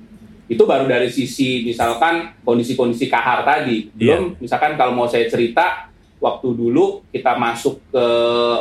itu 0.46 0.62
baru 0.62 0.86
dari 0.86 1.10
sisi 1.10 1.66
misalkan 1.66 2.30
kondisi-kondisi 2.46 3.10
kahar 3.10 3.42
tadi. 3.42 3.90
Belum 3.90 4.38
misalkan 4.38 4.78
kalau 4.78 4.94
mau 4.94 5.10
saya 5.10 5.26
cerita 5.26 5.90
waktu 6.22 6.48
dulu 6.54 7.02
kita 7.10 7.34
masuk 7.34 7.82
ke 7.90 8.06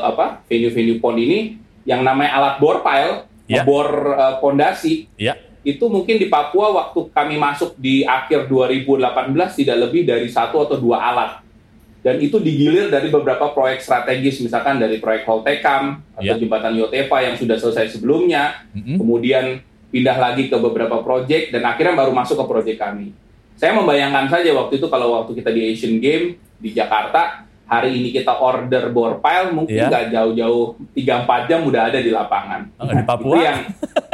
apa 0.02 0.42
venue-venue 0.50 0.98
pon 0.98 1.14
ini 1.14 1.62
yang 1.86 2.02
namanya 2.02 2.42
alat 2.42 2.56
bor 2.58 2.82
pile, 2.82 3.30
Ya. 3.46 3.62
bor 3.62 3.86
eh, 4.18 4.36
pondasi 4.42 5.06
Ya. 5.22 5.38
Itu 5.66 5.82
mungkin 5.90 6.22
di 6.22 6.30
Papua 6.30 6.70
waktu 6.72 7.10
kami 7.10 7.42
masuk 7.42 7.74
di 7.76 8.06
akhir 8.06 8.46
2018 8.46 9.02
tidak 9.58 9.78
lebih 9.90 10.06
dari 10.06 10.30
satu 10.30 10.62
atau 10.62 10.78
dua 10.78 11.02
alat. 11.02 11.32
Dan 12.06 12.22
itu 12.22 12.38
digilir 12.38 12.94
dari 12.94 13.10
beberapa 13.10 13.50
proyek 13.50 13.82
strategis, 13.82 14.38
misalkan 14.38 14.78
dari 14.78 15.02
proyek 15.02 15.26
Holtekam 15.26 16.06
atau 16.14 16.22
Ya. 16.22 16.38
jembatan 16.38 16.78
Yotefa 16.78 17.18
yang 17.18 17.34
sudah 17.34 17.58
selesai 17.58 17.98
sebelumnya, 17.98 18.62
Mhm. 18.78 19.02
kemudian 19.02 19.46
pindah 19.90 20.14
lagi 20.14 20.46
ke 20.46 20.54
beberapa 20.62 21.02
proyek 21.02 21.50
dan 21.50 21.66
akhirnya 21.66 21.98
baru 21.98 22.14
masuk 22.14 22.38
ke 22.38 22.46
proyek 22.46 22.78
kami. 22.78 23.10
Saya 23.58 23.74
membayangkan 23.74 24.30
saja 24.30 24.54
waktu 24.54 24.78
itu 24.78 24.86
kalau 24.86 25.18
waktu 25.18 25.34
kita 25.34 25.50
di 25.50 25.74
Asian 25.74 25.98
Game 25.98 26.38
di 26.62 26.78
Jakarta, 26.78 27.42
hari 27.66 27.98
ini 27.98 28.14
kita 28.14 28.38
order 28.38 28.94
bor 28.94 29.18
pile 29.18 29.50
mungkin 29.50 29.74
Iya. 29.74 29.90
nggak 29.90 30.06
jauh-jauh 30.14 30.66
3-4 30.94 31.50
jam 31.50 31.66
udah 31.66 31.90
ada 31.90 31.98
di 31.98 32.14
lapangan. 32.14 32.70
Oh, 32.78 32.86
di 32.86 33.02
Papua? 33.02 33.34
Itu 33.34 33.38
yang 33.42 33.60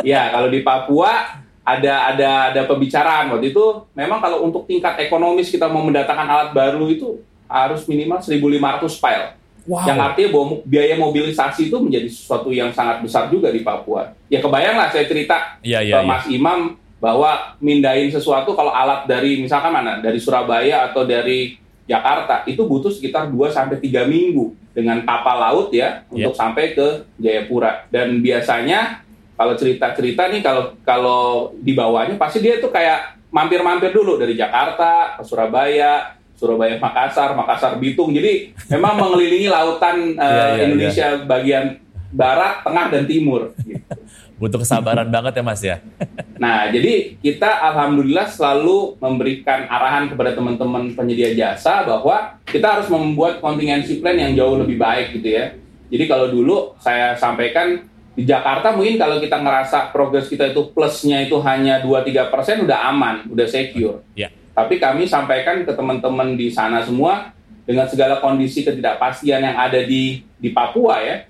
ya 0.07 0.31
kalau 0.31 0.47
di 0.47 0.63
Papua 0.63 1.40
ada 1.61 2.09
ada 2.09 2.29
ada 2.49 2.61
pembicaraan 2.65 3.29
waktu 3.31 3.53
itu 3.53 3.65
memang 3.93 4.17
kalau 4.17 4.41
untuk 4.41 4.65
tingkat 4.65 4.97
ekonomis 4.97 5.53
kita 5.53 5.69
mau 5.69 5.85
mendatangkan 5.85 6.25
alat 6.25 6.49
baru 6.51 6.89
itu 6.89 7.21
harus 7.45 7.85
minimal 7.85 8.17
1.500 8.17 8.97
file. 8.97 9.27
Wow. 9.69 9.85
Yang 9.85 9.99
artinya 10.01 10.29
bahwa 10.33 10.45
biaya 10.65 10.95
mobilisasi 10.97 11.69
itu 11.69 11.77
menjadi 11.77 12.09
sesuatu 12.09 12.49
yang 12.49 12.73
sangat 12.73 13.05
besar 13.05 13.29
juga 13.29 13.53
di 13.53 13.61
Papua. 13.61 14.09
Ya 14.25 14.41
kebayang 14.41 14.73
lah 14.73 14.89
saya 14.89 15.05
cerita 15.05 15.61
Iya, 15.61 15.85
ke 15.85 15.85
iya, 15.85 15.97
iya. 16.01 16.07
Mas 16.07 16.25
Imam 16.25 16.81
bahwa 16.97 17.53
mindahin 17.61 18.09
sesuatu 18.09 18.57
kalau 18.57 18.73
alat 18.73 19.05
dari 19.05 19.37
misalkan 19.37 19.69
mana 19.69 20.01
dari 20.01 20.17
Surabaya 20.17 20.89
atau 20.89 21.05
dari 21.05 21.61
Jakarta 21.85 22.41
itu 22.49 22.65
butuh 22.65 22.89
sekitar 22.89 23.29
2 23.29 23.37
sampai 23.53 23.77
3 23.77 24.09
minggu 24.09 24.53
dengan 24.73 25.03
kapal 25.05 25.37
laut 25.37 25.69
ya 25.69 26.01
Iya. 26.09 26.25
untuk 26.25 26.33
sampai 26.33 26.73
ke 26.73 26.87
Jayapura. 27.21 27.85
Dan 27.93 28.17
biasanya 28.25 29.05
kalau 29.41 29.57
cerita-cerita 29.57 30.29
nih 30.29 30.45
kalau 30.45 30.77
kalau 30.85 31.49
di 31.57 31.73
bawahnya 31.73 32.13
pasti 32.13 32.45
dia 32.45 32.61
tuh 32.61 32.69
kayak 32.69 33.17
mampir-mampir 33.33 33.89
dulu 33.89 34.21
dari 34.21 34.37
Jakarta 34.37 35.17
ke 35.17 35.25
Surabaya, 35.25 36.13
Surabaya 36.37 36.77
Makassar, 36.77 37.33
Makassar 37.33 37.81
Bitung. 37.81 38.13
Jadi 38.13 38.53
memang 38.69 39.01
mengelilingi 39.01 39.49
lautan 39.49 40.13
eh, 40.21 40.21
Iya, 40.21 40.45
iya, 40.45 40.61
Indonesia 40.69 41.07
bagian 41.25 41.65
barat, 42.13 42.61
tengah 42.61 42.85
dan 42.93 43.03
timur 43.09 43.49
gitu. 43.65 43.81
Butuh 44.41 44.61
kesabaran 44.61 45.09
banget 45.09 45.41
ya 45.41 45.43
Mas 45.45 45.61
ya. 45.65 45.77
Nah, 46.41 46.73
jadi 46.73 47.21
kita 47.21 47.45
alhamdulillah 47.69 48.25
selalu 48.25 48.97
memberikan 48.97 49.69
arahan 49.69 50.09
kepada 50.09 50.33
teman-teman 50.33 50.89
penyedia 50.97 51.37
jasa 51.37 51.85
bahwa 51.85 52.41
kita 52.49 52.65
harus 52.65 52.89
membuat 52.89 53.37
contingency 53.37 54.01
plan 54.01 54.17
yang 54.17 54.33
jauh 54.33 54.57
lebih 54.57 54.81
baik 54.81 55.21
gitu 55.21 55.37
ya. 55.37 55.53
Jadi 55.93 56.09
kalau 56.09 56.33
dulu 56.33 56.73
saya 56.81 57.13
sampaikan 57.13 57.85
di 58.11 58.27
Jakarta 58.27 58.75
mungkin 58.75 58.99
kalau 58.99 59.23
kita 59.23 59.39
ngerasa 59.39 59.95
progres 59.95 60.27
kita 60.27 60.51
itu 60.51 60.67
plusnya 60.75 61.23
itu 61.23 61.39
hanya 61.47 61.79
2-3 61.79 62.27
persen 62.27 62.67
udah 62.67 62.91
aman, 62.91 63.23
udah 63.31 63.47
secure. 63.47 64.03
Ya. 64.19 64.27
Tapi 64.51 64.83
kami 64.83 65.07
sampaikan 65.07 65.63
ke 65.63 65.71
teman-teman 65.71 66.35
di 66.35 66.51
sana 66.51 66.83
semua 66.83 67.31
dengan 67.63 67.87
segala 67.87 68.19
kondisi 68.19 68.67
ketidakpastian 68.67 69.47
yang 69.47 69.55
ada 69.55 69.79
di 69.79 70.27
di 70.35 70.49
Papua 70.51 70.99
ya, 70.99 71.23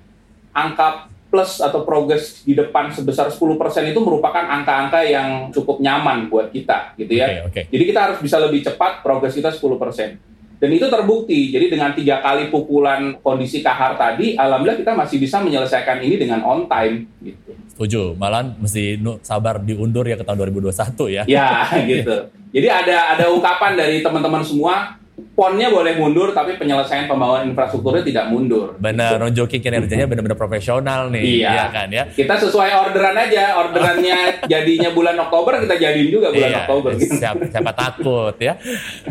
angka 0.57 1.11
plus 1.31 1.63
atau 1.63 1.87
progres 1.87 2.43
di 2.43 2.57
depan 2.57 2.91
sebesar 2.91 3.31
10% 3.31 3.39
itu 3.87 3.99
merupakan 4.03 4.43
angka-angka 4.43 4.99
yang 5.07 5.47
cukup 5.53 5.79
nyaman 5.79 6.27
buat 6.27 6.51
kita 6.51 6.97
gitu 6.99 7.13
ya. 7.13 7.47
Oke, 7.47 7.61
oke. 7.61 7.61
Jadi 7.71 7.83
kita 7.87 7.99
harus 8.09 8.19
bisa 8.19 8.35
lebih 8.41 8.65
cepat 8.65 8.99
progres 8.99 9.31
kita 9.31 9.53
10%. 9.53 10.30
Dan 10.61 10.77
itu 10.77 10.85
terbukti. 10.85 11.49
Jadi 11.49 11.73
dengan 11.73 11.89
tiga 11.97 12.21
kali 12.21 12.53
pukulan 12.53 13.17
kondisi 13.25 13.65
kahar 13.65 13.97
tadi, 13.97 14.37
alhamdulillah 14.37 14.77
kita 14.77 14.93
masih 14.93 15.17
bisa 15.17 15.41
menyelesaikan 15.41 15.97
ini 16.05 16.21
dengan 16.21 16.45
on 16.45 16.69
time 16.69 17.09
gitu. 17.25 17.57
Setuju. 17.73 18.13
Malahan 18.13 18.53
mesti 18.61 19.01
sabar 19.25 19.57
diundur 19.57 20.05
ya 20.05 20.13
ke 20.13 20.21
tahun 20.21 20.53
2021 20.53 21.17
ya. 21.17 21.23
Ya, 21.25 21.65
gitu. 21.89 22.29
Jadi 22.53 22.67
ada 22.69 23.17
ada 23.17 23.25
ungkapan 23.33 23.73
dari 23.73 24.05
teman-teman 24.05 24.45
semua, 24.45 25.00
ponnya 25.31 25.71
boleh 25.71 25.97
mundur 25.97 26.33
tapi 26.33 26.57
penyelesaian 26.57 27.05
pembangunan 27.05 27.45
infrastrukturnya 27.49 28.03
tidak 28.03 28.25
mundur. 28.29 28.75
Benar, 28.77 29.21
nunjukin 29.21 29.59
kinerjanya 29.61 30.05
benar-benar 30.09 30.37
profesional 30.39 31.09
nih. 31.13 31.41
Iya. 31.43 31.69
kan 31.71 31.87
ya. 31.89 32.03
Kita 32.09 32.35
sesuai 32.41 32.69
orderan 32.89 33.15
aja, 33.17 33.57
orderannya 33.59 34.17
jadinya 34.51 34.89
bulan 34.91 35.15
Oktober 35.21 35.61
kita 35.63 35.75
jadiin 35.77 36.09
juga 36.09 36.27
bulan 36.33 36.49
Iya, 36.49 36.59
Oktober. 36.65 36.91
gitu. 36.99 37.13
siapa, 37.17 37.43
siapa 37.47 37.71
takut 37.73 38.35
ya. 38.37 38.53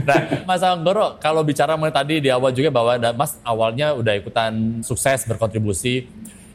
Nah, 0.02 0.20
Mas 0.44 0.62
Anggoro, 0.62 1.16
kalau 1.18 1.42
bicara 1.42 1.74
mengenai 1.74 1.96
tadi 1.96 2.14
di 2.22 2.30
awal 2.30 2.50
juga 2.54 2.70
bahwa 2.72 2.96
Mas 3.14 3.38
awalnya 3.42 3.94
udah 3.96 4.14
ikutan 4.16 4.82
sukses 4.86 5.24
berkontribusi 5.26 6.06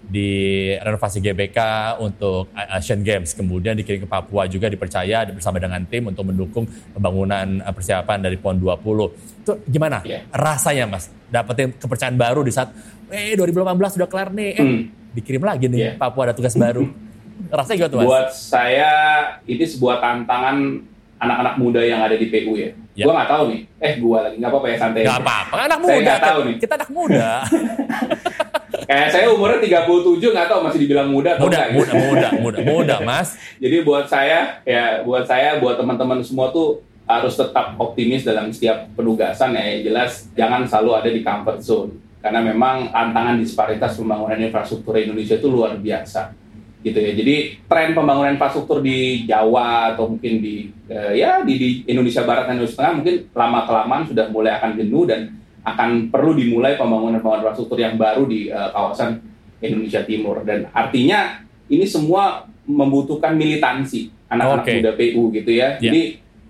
di 0.05 0.29
renovasi 0.75 1.17
GBK 1.17 1.59
untuk 1.97 2.47
Asian 2.53 3.01
Games, 3.01 3.31
kemudian 3.31 3.74
dikirim 3.74 4.01
ke 4.01 4.07
Papua 4.07 4.45
juga 4.45 4.65
dipercaya 4.65 5.25
bersama 5.27 5.57
dengan 5.57 5.81
tim 5.83 6.05
untuk 6.05 6.24
mendukung 6.24 6.63
pembangunan 6.91 7.59
eh, 7.59 7.74
persiapan 7.74 8.21
dari 8.21 8.35
PON 8.35 8.55
20. 8.55 9.41
Itu 9.41 9.59
gimana 9.65 10.00
Iya. 10.01 10.29
rasanya 10.29 10.85
Mas? 10.88 11.09
Dapetin 11.25 11.74
kepercayaan 11.74 12.15
baru 12.15 12.41
di 12.41 12.50
saat, 12.50 12.69
eh 13.07 13.33
2018 13.33 13.65
sudah 13.91 14.05
kelar 14.05 14.29
nih, 14.29 14.50
eh 14.51 14.62
Hmm. 14.62 14.81
dikirim 15.12 15.41
lagi 15.41 15.65
nih 15.65 15.79
Iya. 15.79 15.91
Papua 15.95 16.27
ada 16.27 16.33
tugas 16.33 16.53
baru. 16.53 16.85
Rasanya 17.47 17.77
gimana 17.79 17.91
tuh 17.91 17.97
Mas? 17.97 18.05
Buat 18.05 18.27
saya 18.31 18.91
ini 19.43 19.62
sebuah 19.62 19.97
tantangan 19.97 20.57
anak-anak 21.17 21.55
muda 21.55 21.81
yang 21.81 22.00
ada 22.00 22.13
di 22.13 22.27
PU 22.27 22.53
ya. 22.55 22.69
Ya. 22.93 23.03
Gua 23.03 23.13
nggak 23.13 23.29
tahu 23.29 23.43
nih. 23.50 23.62
Eh, 23.77 23.93
gua 23.97 24.17
lagi 24.21 24.35
nggak 24.38 24.47
apa-apa 24.50 24.67
ya 24.67 24.77
santai. 24.77 25.01
Gak 25.01 25.09
aja. 25.09 25.19
apa-apa, 25.19 25.53
kan 25.53 25.65
anak 25.65 25.79
Saya 25.79 25.89
muda. 25.89 26.05
nggak 26.05 26.21
tahu 26.21 26.39
nih. 26.41 26.55
Kita 26.57 26.74
anak 26.75 26.89
muda. 26.89 27.27
Kayak 28.86 29.10
saya 29.10 29.25
umurnya 29.34 29.60
37 29.62 30.22
nggak 30.22 30.48
tahu 30.48 30.60
masih 30.62 30.80
dibilang 30.86 31.10
muda 31.10 31.36
atau 31.36 31.50
muda, 31.50 31.58
enggak, 31.58 31.70
muda, 31.74 31.92
gitu. 31.92 32.06
muda, 32.06 32.27
muda, 32.38 32.60
muda, 32.62 32.96
mas. 33.01 33.34
Jadi 33.63 33.82
buat 33.82 34.06
saya 34.06 34.62
ya 34.62 35.01
buat 35.01 35.25
saya 35.25 35.58
buat 35.58 35.75
teman-teman 35.82 36.22
semua 36.22 36.54
tuh 36.54 36.86
harus 37.06 37.38
tetap 37.38 37.77
optimis 37.77 38.25
dalam 38.25 38.54
setiap 38.54 38.86
penugasan 38.94 39.58
ya. 39.58 39.63
Yang 39.74 39.82
jelas 39.89 40.12
jangan 40.38 40.62
selalu 40.70 40.92
ada 41.01 41.10
di 41.10 41.22
comfort 41.25 41.60
zone 41.62 41.92
karena 42.22 42.42
memang 42.42 42.89
tantangan 42.89 43.38
disparitas 43.38 43.98
pembangunan 43.98 44.42
infrastruktur 44.42 44.98
Indonesia 44.98 45.38
itu 45.38 45.46
luar 45.50 45.77
biasa 45.77 46.34
gitu 46.86 47.01
ya. 47.01 47.12
Jadi 47.18 47.65
tren 47.65 47.98
pembangunan 47.98 48.38
infrastruktur 48.38 48.82
di 48.86 49.25
Jawa 49.25 49.98
atau 49.98 50.13
mungkin 50.13 50.38
di 50.38 50.70
eh, 50.86 51.18
ya 51.18 51.42
di, 51.42 51.54
di 51.58 51.70
Indonesia 51.89 52.22
Barat 52.22 52.46
dan 52.46 52.62
Indonesia 52.62 52.77
Tengah 52.77 52.94
mungkin 53.01 53.15
lama 53.34 53.60
kelamaan 53.65 54.04
sudah 54.06 54.25
mulai 54.30 54.54
akan 54.62 54.77
jenuh 54.77 55.06
dan 55.10 55.34
akan 55.65 56.13
perlu 56.13 56.38
dimulai 56.38 56.77
pembangunan 56.77 57.17
pembangunan 57.17 57.41
infrastruktur 57.41 57.81
yang 57.81 57.98
baru 57.98 58.29
di 58.29 58.53
eh, 58.53 58.69
kawasan 58.69 59.17
Indonesia 59.60 60.05
Timur 60.05 60.45
dan 60.45 60.69
artinya 60.69 61.41
ini 61.65 61.84
semua 61.89 62.45
membutuhkan 62.69 63.34
militansi 63.34 64.13
anak-anak 64.29 64.65
Oke. 64.65 64.74
muda 64.77 64.91
PU 64.93 65.24
gitu 65.34 65.51
ya. 65.53 65.77
Ya. 65.81 65.89
Jadi 65.89 66.01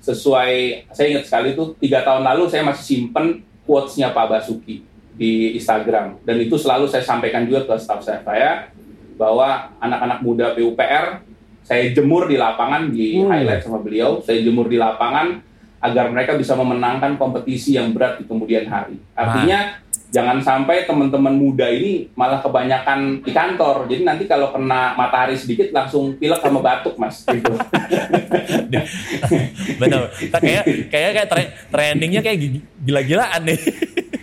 sesuai 0.03 0.51
saya 0.93 1.07
ingat 1.17 1.23
sekali 1.25 1.57
itu 1.57 1.63
tiga 1.81 2.05
tahun 2.05 2.21
lalu 2.27 2.45
saya 2.51 2.61
masih 2.61 2.83
simpen 2.83 3.41
quotes-nya 3.65 4.13
Pak 4.13 4.29
Basuki 4.29 4.85
di 5.15 5.55
Instagram 5.57 6.19
dan 6.27 6.35
itu 6.37 6.59
selalu 6.59 6.85
saya 6.91 7.01
sampaikan 7.01 7.47
juga 7.47 7.65
ke 7.65 7.73
staff 7.79 8.03
saya 8.03 8.21
saya 8.21 8.69
bahwa 9.15 9.71
anak-anak 9.79 10.19
muda 10.21 10.51
PUPR 10.53 11.23
saya 11.65 11.89
jemur 11.95 12.27
di 12.29 12.37
lapangan 12.37 12.91
di 12.91 13.17
Hmm. 13.23 13.31
highlight 13.31 13.63
sama 13.63 13.79
beliau 13.81 14.19
saya 14.21 14.43
jemur 14.43 14.67
di 14.69 14.77
lapangan 14.77 15.39
agar 15.85 16.09
mereka 16.09 16.33
bisa 16.33 16.57
memenangkan 16.57 17.15
kompetisi 17.21 17.77
yang 17.77 17.93
berat 17.93 18.17
di 18.17 18.25
kemudian 18.25 18.65
hari. 18.65 18.97
Artinya 19.13 19.85
jangan 20.15 20.39
sampai 20.39 20.87
teman-teman 20.87 21.35
muda 21.35 21.67
ini 21.67 22.07
malah 22.15 22.39
kebanyakan 22.39 23.19
di 23.19 23.31
kantor. 23.35 23.85
Jadi 23.91 24.01
nanti 24.07 24.23
kalau 24.25 24.55
kena 24.55 24.95
matahari 24.95 25.35
sedikit 25.35 25.75
langsung 25.75 26.15
pilek 26.15 26.39
sama 26.39 26.63
batuk, 26.63 26.95
Mas. 26.95 27.21
Gitu. 27.27 27.51
Benar. 29.81 30.01
Kayak 30.39 30.63
kayak 30.87 31.11
kayak 31.13 31.27
tra 31.27 31.41
trainingnya 31.69 32.21
kayak 32.23 32.39
gila-gilaan 32.81 33.43
nih. 33.43 33.59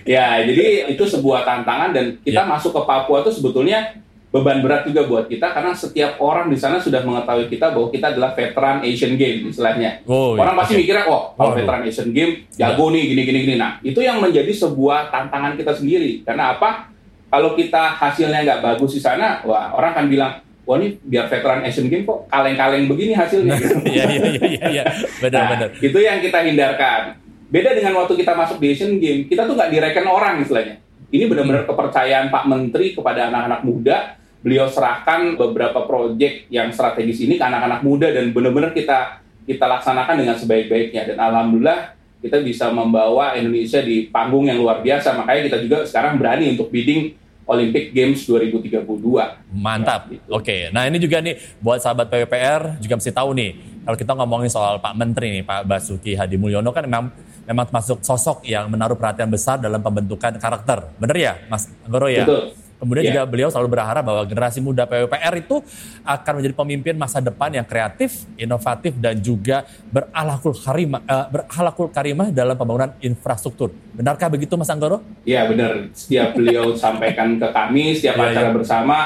ya, 0.02 0.42
jadi 0.42 0.90
itu 0.90 1.04
sebuah 1.06 1.46
tantangan 1.46 1.94
dan 1.94 2.18
kita 2.24 2.42
ya. 2.42 2.48
masuk 2.48 2.74
ke 2.74 2.82
Papua 2.82 3.22
itu 3.22 3.30
sebetulnya 3.30 4.01
beban 4.32 4.64
berat 4.64 4.88
juga 4.88 5.04
buat 5.04 5.28
kita 5.28 5.52
karena 5.52 5.76
setiap 5.76 6.16
orang 6.16 6.48
di 6.48 6.56
sana 6.56 6.80
sudah 6.80 7.04
mengetahui 7.04 7.52
kita 7.52 7.68
bahwa 7.68 7.92
kita 7.92 8.16
adalah 8.16 8.32
veteran 8.32 8.80
Asian 8.80 9.20
Game 9.20 9.52
istilahnya. 9.52 10.00
Oh, 10.08 10.32
orang 10.40 10.56
iya. 10.56 10.60
pasti 10.64 10.72
okay. 10.72 10.80
mikirnya, 10.80 11.04
oh 11.12 11.36
kalau 11.36 11.52
oh, 11.52 11.56
veteran 11.60 11.84
Asian 11.84 12.10
Game 12.16 12.48
jago 12.56 12.88
yeah. 12.88 12.92
nih 12.96 13.02
gini 13.12 13.22
gini 13.28 13.38
gini. 13.44 13.54
Nah 13.60 13.76
itu 13.84 14.00
yang 14.00 14.24
menjadi 14.24 14.48
sebuah 14.56 15.12
tantangan 15.12 15.52
kita 15.60 15.76
sendiri 15.76 16.24
karena 16.24 16.56
apa? 16.56 16.88
Kalau 17.28 17.52
kita 17.56 17.96
hasilnya 17.96 18.40
nggak 18.44 18.60
bagus 18.64 18.96
di 18.96 19.00
sana, 19.04 19.44
wah 19.44 19.72
orang 19.76 19.96
akan 19.96 20.06
bilang, 20.08 20.32
wah 20.64 20.76
ini 20.80 20.96
biar 21.04 21.28
veteran 21.28 21.60
Asian 21.68 21.92
Game 21.92 22.08
kok 22.08 22.24
kaleng-kaleng 22.32 22.88
begini 22.88 23.12
hasilnya. 23.12 23.52
Iya 23.92 24.04
iya 24.08 24.24
iya 24.32 24.44
iya, 24.48 24.64
iya. 24.80 24.84
benar 25.20 25.40
nah, 25.44 25.48
benar. 25.52 25.68
Itu 25.76 25.98
yang 26.00 26.24
kita 26.24 26.40
hindarkan. 26.40 27.20
Beda 27.52 27.76
dengan 27.76 28.00
waktu 28.00 28.16
kita 28.16 28.32
masuk 28.32 28.56
di 28.64 28.72
Asian 28.72 28.96
Game, 28.96 29.28
kita 29.28 29.44
tuh 29.44 29.52
nggak 29.52 29.68
direken 29.68 30.08
orang 30.08 30.40
istilahnya. 30.40 30.80
Ini 31.12 31.28
benar-benar 31.28 31.68
hmm. 31.68 31.70
kepercayaan 31.76 32.32
Pak 32.32 32.44
Menteri 32.48 32.96
kepada 32.96 33.28
anak-anak 33.28 33.60
muda 33.68 34.21
beliau 34.42 34.66
serahkan 34.66 35.38
beberapa 35.38 35.86
proyek 35.86 36.50
yang 36.50 36.74
strategis 36.74 37.22
ini 37.22 37.38
ke 37.38 37.44
anak-anak 37.46 37.80
muda 37.86 38.10
dan 38.10 38.34
benar-benar 38.34 38.74
kita 38.74 39.22
kita 39.46 39.64
laksanakan 39.66 40.18
dengan 40.18 40.36
sebaik-baiknya 40.38 41.14
dan 41.14 41.18
alhamdulillah 41.18 41.94
kita 42.22 42.38
bisa 42.42 42.70
membawa 42.70 43.34
Indonesia 43.34 43.82
di 43.82 44.06
panggung 44.10 44.46
yang 44.46 44.58
luar 44.58 44.82
biasa 44.82 45.14
makanya 45.18 45.50
kita 45.50 45.58
juga 45.62 45.76
sekarang 45.86 46.18
berani 46.18 46.54
untuk 46.54 46.70
bidding 46.70 47.18
Olympic 47.42 47.90
Games 47.90 48.22
2032. 48.22 48.86
Mantap. 49.50 50.06
Ya, 50.06 50.14
gitu. 50.14 50.30
Oke. 50.30 50.70
Nah, 50.70 50.86
ini 50.86 51.02
juga 51.02 51.18
nih 51.18 51.34
buat 51.58 51.82
sahabat 51.82 52.06
PWPR 52.06 52.78
juga 52.78 52.94
mesti 53.02 53.10
tahu 53.10 53.34
nih 53.34 53.50
kalau 53.82 53.98
kita 53.98 54.12
ngomongin 54.14 54.50
soal 54.50 54.78
Pak 54.78 54.94
Menteri 54.94 55.34
nih, 55.34 55.42
Pak 55.42 55.66
Basuki 55.66 56.14
Hadi 56.14 56.38
Mulyono 56.38 56.70
kan 56.70 56.86
memang 56.86 57.10
memang 57.42 57.66
termasuk 57.66 57.98
sosok 58.06 58.46
yang 58.46 58.70
menaruh 58.70 58.94
perhatian 58.94 59.26
besar 59.26 59.58
dalam 59.58 59.82
pembentukan 59.82 60.38
karakter. 60.38 60.94
Bener 61.02 61.16
ya, 61.18 61.32
Mas 61.50 61.66
Goro 61.90 62.06
ya? 62.06 62.22
Betul. 62.22 62.54
Kemudian 62.82 63.06
yeah. 63.06 63.14
juga 63.14 63.30
beliau 63.30 63.46
selalu 63.46 63.78
berharap 63.78 64.02
bahwa 64.02 64.26
generasi 64.26 64.58
muda 64.58 64.82
PWPR 64.90 65.38
itu 65.38 65.62
akan 66.02 66.32
menjadi 66.42 66.54
pemimpin 66.58 66.94
masa 66.98 67.22
depan 67.22 67.54
yang 67.54 67.62
kreatif, 67.62 68.26
inovatif 68.34 68.98
dan 68.98 69.22
juga 69.22 69.62
berakhlakul 69.94 70.50
karimah, 70.58 70.98
uh, 71.06 71.30
berakhlakul 71.30 71.94
karimah 71.94 72.34
dalam 72.34 72.58
pembangunan 72.58 72.90
infrastruktur. 72.98 73.70
Benarkah 73.94 74.26
begitu 74.26 74.58
Mas 74.58 74.66
Anggoro? 74.66 74.98
Iya 75.22 75.46
benar. 75.46 75.94
Setiap 75.94 76.34
beliau 76.34 76.74
sampaikan 76.82 77.38
ke 77.38 77.46
kami, 77.54 77.94
setiap 77.94 78.18
yeah, 78.18 78.34
acara 78.34 78.50
yeah. 78.50 78.56
bersama, 78.58 78.96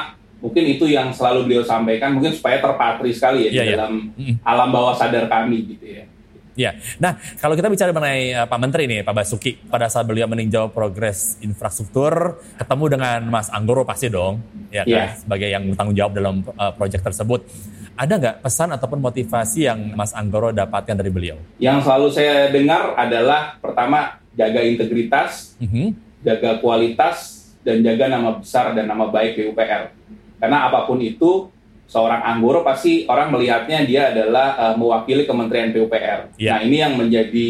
mungkin 0.41 0.65
itu 0.65 0.89
yang 0.89 1.13
selalu 1.13 1.45
beliau 1.45 1.63
sampaikan, 1.69 2.17
mungkin 2.17 2.33
supaya 2.33 2.65
terpatri 2.65 3.13
sekali 3.13 3.45
ya 3.45 3.45
yeah, 3.45 3.53
di 3.53 3.61
yeah. 3.61 3.69
dalam 3.77 3.93
alam 4.41 4.69
bawah 4.73 4.97
sadar 4.97 5.29
kami 5.29 5.77
gitu 5.77 6.01
ya. 6.01 6.09
Ya, 6.57 6.73
nah 6.97 7.21
kalau 7.37 7.53
kita 7.53 7.69
bicara 7.69 7.93
mengenai 7.93 8.33
uh, 8.33 8.47
Pak 8.49 8.59
Menteri 8.59 8.89
nih, 8.89 9.05
Pak 9.05 9.13
Basuki, 9.13 9.61
pada 9.69 9.93
saat 9.93 10.09
beliau 10.09 10.25
meninjau 10.25 10.73
progres 10.73 11.37
infrastruktur, 11.45 12.41
ketemu 12.57 12.97
dengan 12.97 13.21
Mas 13.29 13.53
Anggoro 13.53 13.85
pasti 13.85 14.09
dong, 14.09 14.41
ya 14.73 14.89
kan, 14.89 15.13
yeah. 15.13 15.13
sebagai 15.21 15.53
yang 15.53 15.69
bertanggung 15.69 15.97
jawab 16.01 16.13
dalam 16.17 16.41
uh, 16.57 16.73
proyek 16.73 17.05
tersebut. 17.05 17.45
Ada 17.93 18.17
nggak 18.17 18.37
pesan 18.41 18.73
ataupun 18.73 19.05
motivasi 19.05 19.69
yang 19.69 19.93
Mas 19.93 20.17
Anggoro 20.17 20.49
dapatkan 20.49 20.97
dari 20.97 21.13
beliau? 21.13 21.37
Yang 21.61 21.85
selalu 21.85 22.09
saya 22.09 22.49
dengar 22.49 22.97
adalah 22.97 23.61
pertama 23.61 24.17
jaga 24.33 24.65
integritas, 24.65 25.61
mm 25.61 25.69
-hmm. 25.69 25.87
jaga 26.25 26.51
kualitas, 26.65 27.53
dan 27.61 27.85
jaga 27.85 28.09
nama 28.09 28.41
besar 28.41 28.73
dan 28.73 28.89
nama 28.89 29.13
baik 29.13 29.37
PUPR. 29.37 29.93
Karena 30.41 30.73
apa 30.73 30.89
pun 30.89 31.05
itu 31.05 31.53
seorang 31.87 32.23
Anggoro 32.23 32.67
pasti 32.67 33.07
orang 33.07 33.31
melihatnya 33.31 33.87
dia 33.87 34.03
adalah 34.11 34.59
uh, 34.59 34.75
mewakili 34.75 35.25
Kementerian 35.25 35.71
PUPR. 35.71 36.35
Yeah. 36.37 36.59
Nah 36.59 36.61
ini 36.67 36.77
yang 36.83 36.95
menjadi 36.99 37.49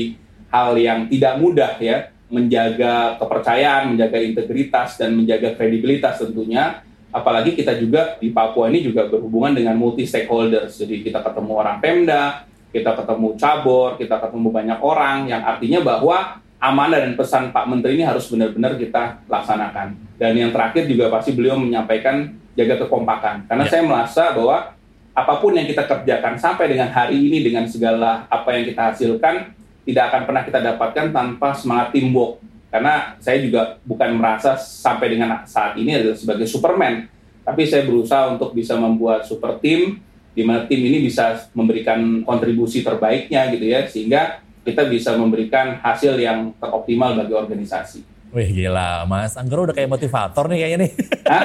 hal 0.52 0.76
yang 0.78 1.08
tidak 1.10 1.34
mudah 1.40 1.72
ya 1.80 2.12
menjaga 2.26 3.16
kepercayaan, 3.22 3.94
menjaga 3.94 4.18
integritas 4.18 4.98
dan 4.98 5.14
menjaga 5.14 5.54
kredibilitas 5.54 6.20
tentunya. 6.20 6.82
Apalagi 7.14 7.56
kita 7.56 7.72
juga 7.80 8.20
di 8.20 8.28
Papua 8.28 8.68
ini 8.68 8.84
juga 8.84 9.08
berhubungan 9.08 9.56
dengan 9.56 9.78
multi 9.78 10.04
stakeholders. 10.04 10.76
Jadi 10.84 11.00
kita 11.00 11.24
ketemu 11.24 11.52
orang 11.56 11.80
Pemda, 11.80 12.44
kita 12.74 12.92
ketemu 12.92 13.28
cabur, 13.40 13.96
kita 13.96 14.20
ketemu 14.20 14.48
banyak 14.52 14.78
orang 14.84 15.18
yang 15.30 15.40
artinya 15.40 15.80
bahwa 15.80 16.44
amanah 16.60 17.00
dan 17.00 17.16
pesan 17.16 17.54
Pak 17.54 17.64
Menteri 17.72 17.96
ini 17.96 18.04
harus 18.04 18.28
benar-benar 18.28 18.76
kita 18.76 19.24
laksanakan. 19.32 19.96
Dan 20.20 20.32
yang 20.36 20.50
terakhir 20.52 20.84
juga 20.88 21.08
pasti 21.08 21.32
beliau 21.32 21.56
menyampaikan 21.56 22.36
jaga 22.56 22.74
kekompakan. 22.82 23.46
Karena 23.46 23.64
ya. 23.68 23.70
saya 23.70 23.82
merasa 23.84 24.32
bahwa 24.32 24.74
apa 25.16 25.34
pun 25.40 25.52
yang 25.56 25.68
kita 25.68 25.84
kerjakan 25.84 26.36
sampai 26.36 26.72
dengan 26.72 26.88
hari 26.92 27.16
ini 27.16 27.44
dengan 27.44 27.64
segala 27.68 28.28
apa 28.28 28.52
yang 28.56 28.64
kita 28.68 28.92
hasilkan 28.92 29.52
tidak 29.86 30.04
akan 30.12 30.22
pernah 30.28 30.42
kita 30.42 30.60
dapatkan 30.60 31.06
tanpa 31.14 31.54
semangat 31.54 31.94
teamwork. 31.94 32.42
Karena 32.68 33.16
saya 33.22 33.40
juga 33.40 33.78
bukan 33.86 34.18
merasa 34.18 34.58
sampai 34.58 35.14
dengan 35.14 35.46
saat 35.46 35.78
ini 35.78 35.96
adalah 35.96 36.18
sebagai 36.18 36.44
Superman, 36.44 37.06
tapi 37.46 37.62
saya 37.64 37.86
berusaha 37.86 38.28
untuk 38.34 38.52
bisa 38.52 38.74
membuat 38.74 39.24
super 39.24 39.56
team 39.62 40.02
di 40.36 40.44
mana 40.44 40.68
tim 40.68 40.82
ini 40.84 41.00
bisa 41.00 41.48
memberikan 41.56 42.20
kontribusi 42.26 42.84
terbaiknya 42.84 43.48
gitu 43.56 43.64
ya 43.64 43.88
sehingga 43.88 44.44
kita 44.66 44.84
bisa 44.90 45.14
memberikan 45.16 45.78
hasil 45.80 46.18
yang 46.18 46.52
teroptimal 46.58 47.16
bagi 47.16 47.32
organisasi. 47.32 48.15
Wih 48.36 48.52
gila, 48.52 49.08
Mas 49.08 49.32
Anggoro 49.40 49.64
udah 49.64 49.72
kayak 49.72 49.88
motivator 49.88 50.44
nih 50.52 50.58
kayaknya 50.60 50.78
nih. 50.84 50.92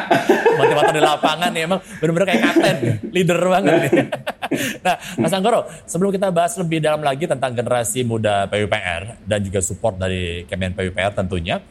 motivator 0.60 0.92
di 0.92 1.00
lapangan 1.00 1.50
nih, 1.56 1.64
emang 1.64 1.80
bener-bener 2.04 2.28
kayak 2.28 2.42
kapten, 2.44 2.76
leader 3.16 3.40
banget 3.48 3.74
nih. 3.80 3.92
nah, 4.84 5.00
Mas 5.16 5.32
Anggoro, 5.32 5.72
sebelum 5.88 6.12
kita 6.12 6.28
bahas 6.36 6.52
lebih 6.60 6.84
dalam 6.84 7.00
lagi 7.00 7.32
tentang 7.32 7.56
generasi 7.56 8.04
muda 8.04 8.44
PUPR 8.52 9.24
dan 9.24 9.40
juga 9.40 9.64
support 9.64 9.96
dari 9.96 10.44
Kemen 10.44 10.76
PUPR 10.76 11.16
tentunya, 11.16 11.64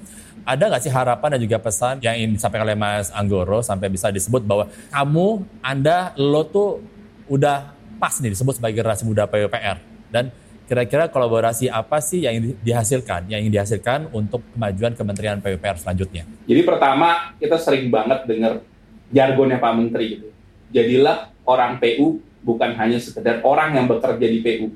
ada 0.48 0.72
nggak 0.72 0.88
sih 0.88 0.92
harapan 0.92 1.36
dan 1.36 1.40
juga 1.44 1.60
pesan 1.60 2.00
yang 2.00 2.16
ingin 2.16 2.40
disampaikan 2.40 2.64
oleh 2.64 2.80
Mas 2.80 3.12
Anggoro 3.12 3.60
sampai 3.60 3.92
bisa 3.92 4.08
disebut 4.08 4.40
bahwa 4.48 4.72
kamu, 4.88 5.44
Anda, 5.60 6.16
lo 6.16 6.48
tuh 6.48 6.80
udah 7.28 7.76
pas 8.00 8.16
nih 8.24 8.32
disebut 8.32 8.56
sebagai 8.56 8.80
generasi 8.80 9.04
muda 9.04 9.28
PUPR 9.28 9.76
dan 10.08 10.32
kira-kira 10.70 11.10
kolaborasi 11.10 11.66
apa 11.66 11.98
sih 11.98 12.22
yang 12.22 12.54
dihasilkan, 12.62 13.26
yang 13.26 13.42
ingin 13.42 13.58
dihasilkan 13.58 14.06
untuk 14.14 14.38
kemajuan 14.54 14.94
Kementerian 14.94 15.42
PUPR 15.42 15.82
selanjutnya? 15.82 16.22
Jadi 16.46 16.62
pertama, 16.62 17.34
kita 17.42 17.58
sering 17.58 17.90
banget 17.90 18.22
dengar 18.30 18.62
jargonnya 19.10 19.58
Pak 19.58 19.72
Menteri 19.74 20.04
gitu. 20.14 20.30
Jadilah 20.70 21.34
orang 21.42 21.82
PU 21.82 22.22
bukan 22.46 22.78
hanya 22.78 23.02
sekedar 23.02 23.42
orang 23.42 23.74
yang 23.74 23.90
bekerja 23.90 24.26
di 24.30 24.38
PU. 24.38 24.70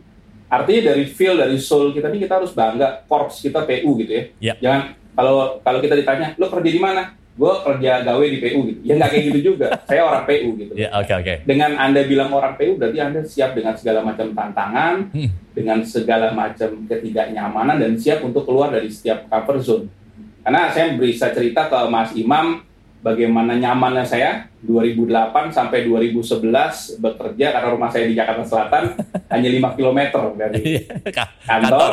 Artinya 0.51 0.91
dari 0.91 1.07
feel, 1.07 1.39
dari 1.39 1.63
soul 1.63 1.95
kita 1.95 2.11
ini 2.11 2.27
kita 2.27 2.43
harus 2.43 2.51
bangga, 2.51 3.07
korps 3.07 3.39
kita 3.39 3.63
PU 3.63 3.95
gitu 4.03 4.11
ya. 4.11 4.25
ya. 4.43 4.55
Jangan 4.59 4.99
kalau 5.15 5.63
kalau 5.63 5.79
kita 5.79 5.95
ditanya, 5.95 6.35
lo 6.35 6.51
kerja 6.51 6.71
di 6.75 6.83
mana? 6.83 7.15
Gue 7.35 7.53
kerja 7.67 8.07
gawe 8.07 8.25
di 8.31 8.39
PU 8.39 8.61
gitu. 8.71 8.81
Ya 8.87 8.93
nggak 8.95 9.11
kayak 9.11 9.25
gitu 9.35 9.41
juga. 9.55 9.67
Saya 9.91 10.07
orang 10.07 10.23
PU 10.23 10.49
gitu. 10.55 10.73
Ya, 10.79 10.89
oke 10.95 11.11
okay, 11.11 11.15
oke. 11.19 11.25
Okay. 11.27 11.37
Dengan 11.43 11.71
anda 11.75 12.01
bilang 12.07 12.31
orang 12.31 12.55
PU 12.55 12.79
berarti 12.79 12.99
anda 13.03 13.21
siap 13.27 13.59
dengan 13.59 13.75
segala 13.75 14.07
macam 14.07 14.31
tantangan, 14.31 14.95
hmm. 15.11 15.31
dengan 15.51 15.79
segala 15.83 16.31
macam 16.31 16.71
ketidaknyamanan 16.87 17.77
dan 17.83 17.93
siap 17.99 18.23
untuk 18.23 18.47
keluar 18.47 18.71
dari 18.71 18.87
setiap 18.87 19.27
cover 19.27 19.59
zone. 19.59 19.87
Karena 20.47 20.71
saya 20.71 20.95
bisa 20.95 21.35
cerita 21.35 21.67
ke 21.67 21.79
Mas 21.91 22.15
Imam 22.15 22.63
bagaimana 23.03 23.59
nyamannya 23.59 24.05
saya 24.07 24.47
2008 24.63 25.53
sampai 25.53 25.85
2011 25.85 27.03
bekerja 27.03 27.47
karena 27.53 27.69
rumah 27.69 27.91
saya 27.91 28.09
di 28.09 28.15
Jakarta 28.15 28.45
Selatan 28.47 28.85
hanya 29.35 29.49
5 29.51 29.77
km 29.77 30.01
dari 30.39 30.61
iya, 30.63 30.81
kantor. 31.45 31.93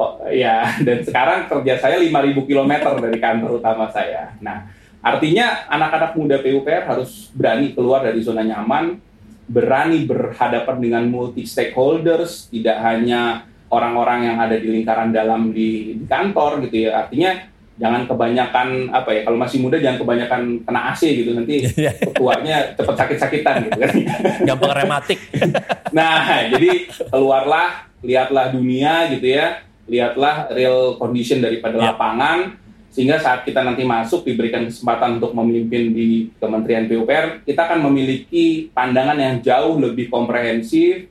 Oh, 0.00 0.16
ya, 0.32 0.80
dan 0.80 1.02
sekarang 1.04 1.50
kerja 1.50 1.76
saya 1.76 2.00
5.000 2.00 2.48
km 2.48 2.72
dari 3.04 3.18
kantor 3.20 3.60
utama 3.60 3.84
saya. 3.90 4.32
Nah, 4.40 4.79
Artinya 5.00 5.64
anak-anak 5.72 6.12
muda 6.12 6.36
PUPR 6.44 6.84
harus 6.84 7.32
berani 7.32 7.72
keluar 7.72 8.04
dari 8.04 8.20
zona 8.20 8.44
nyaman, 8.44 9.00
berani 9.48 10.04
berhadapan 10.04 10.76
dengan 10.76 11.02
multi 11.08 11.48
stakeholders, 11.48 12.52
tidak 12.52 12.76
hanya 12.84 13.48
orang-orang 13.72 14.28
yang 14.28 14.36
ada 14.36 14.60
di 14.60 14.68
lingkaran 14.68 15.08
dalam 15.08 15.56
di, 15.56 15.96
di 15.96 16.04
kantor 16.04 16.60
gitu 16.68 16.90
ya. 16.90 17.00
Artinya 17.06 17.32
jangan 17.80 18.04
kebanyakan 18.04 18.92
apa 18.92 19.08
ya 19.08 19.20
kalau 19.24 19.40
masih 19.40 19.64
muda 19.64 19.80
jangan 19.80 20.04
kebanyakan 20.04 20.40
kena 20.68 20.80
AC 20.92 21.02
gitu 21.16 21.32
nanti 21.32 21.64
iya. 21.80 21.96
ketuanya 21.96 22.76
cepat 22.76 22.96
sakit-sakitan 23.00 23.54
gitu 23.72 23.78
kan. 23.80 23.92
Gampang 24.52 24.74
rematik. 24.84 25.18
nah, 25.96 26.44
jadi 26.44 26.92
keluarlah, 27.08 27.88
lihatlah 28.04 28.52
dunia 28.52 29.08
gitu 29.16 29.32
ya, 29.32 29.64
lihatlah 29.88 30.52
real 30.52 31.00
condition 31.00 31.40
daripada 31.40 31.80
yeah. 31.80 31.88
lapangan 31.96 32.60
sehingga 32.90 33.22
saat 33.22 33.46
kita 33.46 33.62
nanti 33.62 33.86
masuk 33.86 34.26
diberikan 34.26 34.66
kesempatan 34.66 35.22
untuk 35.22 35.30
memimpin 35.30 35.94
di 35.94 36.26
Kementerian 36.42 36.90
PUPR, 36.90 37.46
kita 37.46 37.70
akan 37.70 37.86
memiliki 37.86 38.66
pandangan 38.74 39.14
yang 39.14 39.38
jauh 39.38 39.78
lebih 39.78 40.10
komprehensif, 40.10 41.06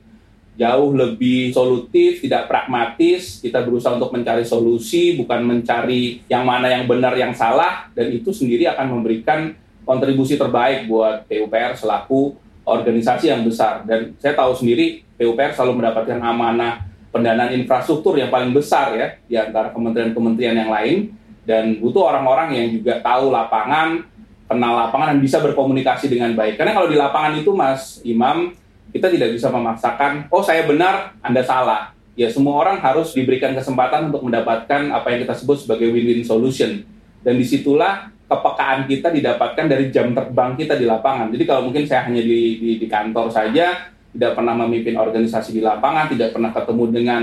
jauh 0.60 0.92
lebih 0.92 1.56
solutif, 1.56 2.20
tidak 2.20 2.52
pragmatis. 2.52 3.40
Kita 3.40 3.64
berusaha 3.64 3.96
untuk 3.96 4.12
mencari 4.12 4.44
solusi, 4.44 5.16
bukan 5.16 5.40
mencari 5.40 6.20
yang 6.28 6.44
mana 6.44 6.68
yang 6.68 6.84
benar, 6.84 7.16
yang 7.16 7.32
salah, 7.32 7.88
dan 7.96 8.12
itu 8.12 8.28
sendiri 8.28 8.68
akan 8.68 9.00
memberikan 9.00 9.56
kontribusi 9.88 10.36
terbaik 10.36 10.84
buat 10.84 11.24
PUPR 11.32 11.80
selaku 11.80 12.36
organisasi 12.68 13.32
yang 13.32 13.40
besar. 13.40 13.88
Dan 13.88 14.12
saya 14.20 14.36
tahu 14.36 14.52
sendiri 14.52 15.00
PUPR 15.16 15.56
selalu 15.56 15.80
mendapatkan 15.80 16.20
amanah 16.20 16.84
pendanaan 17.08 17.56
infrastruktur 17.56 18.20
yang 18.20 18.28
paling 18.28 18.52
besar 18.52 18.92
ya 18.94 19.08
di 19.24 19.34
antara 19.40 19.72
kementerian-kementerian 19.72 20.60
yang 20.60 20.70
lain 20.70 21.16
dan 21.44 21.80
butuh 21.80 22.12
orang-orang 22.12 22.56
yang 22.56 22.66
juga 22.74 23.00
tahu 23.00 23.32
lapangan, 23.32 24.04
kenal 24.50 24.72
lapangan 24.74 25.16
dan 25.16 25.20
bisa 25.22 25.38
berkomunikasi 25.38 26.10
dengan 26.10 26.34
baik. 26.34 26.58
Karena 26.58 26.74
kalau 26.74 26.88
di 26.90 26.98
lapangan 26.98 27.32
itu 27.38 27.50
Mas 27.54 28.02
Imam 28.02 28.52
kita 28.90 29.06
tidak 29.06 29.30
bisa 29.38 29.46
memaksakan, 29.48 30.26
oh 30.34 30.42
saya 30.42 30.66
benar, 30.66 31.14
Anda 31.22 31.46
salah. 31.46 31.94
Ya 32.18 32.26
semua 32.26 32.58
orang 32.58 32.82
harus 32.82 33.14
diberikan 33.14 33.54
kesempatan 33.54 34.10
untuk 34.10 34.26
mendapatkan 34.26 34.90
apa 34.90 35.06
yang 35.14 35.24
kita 35.24 35.34
sebut 35.38 35.62
sebagai 35.62 35.88
win-win 35.94 36.26
solution. 36.26 36.82
Dan 37.22 37.38
di 37.38 37.46
situlah 37.46 38.10
kepekaan 38.26 38.90
kita 38.90 39.10
didapatkan 39.14 39.66
dari 39.70 39.90
jam 39.94 40.10
terbang 40.10 40.58
kita 40.58 40.74
di 40.74 40.86
lapangan. 40.86 41.30
Jadi 41.30 41.44
kalau 41.46 41.70
mungkin 41.70 41.86
saya 41.86 42.06
hanya 42.10 42.22
di, 42.22 42.58
di, 42.58 42.70
di 42.82 42.86
kantor 42.90 43.30
saja, 43.30 43.90
tidak 44.10 44.32
pernah 44.34 44.54
memimpin 44.58 44.98
organisasi 44.98 45.54
di 45.54 45.62
lapangan, 45.62 46.10
tidak 46.10 46.34
pernah 46.34 46.50
ketemu 46.50 46.84
dengan 46.90 47.22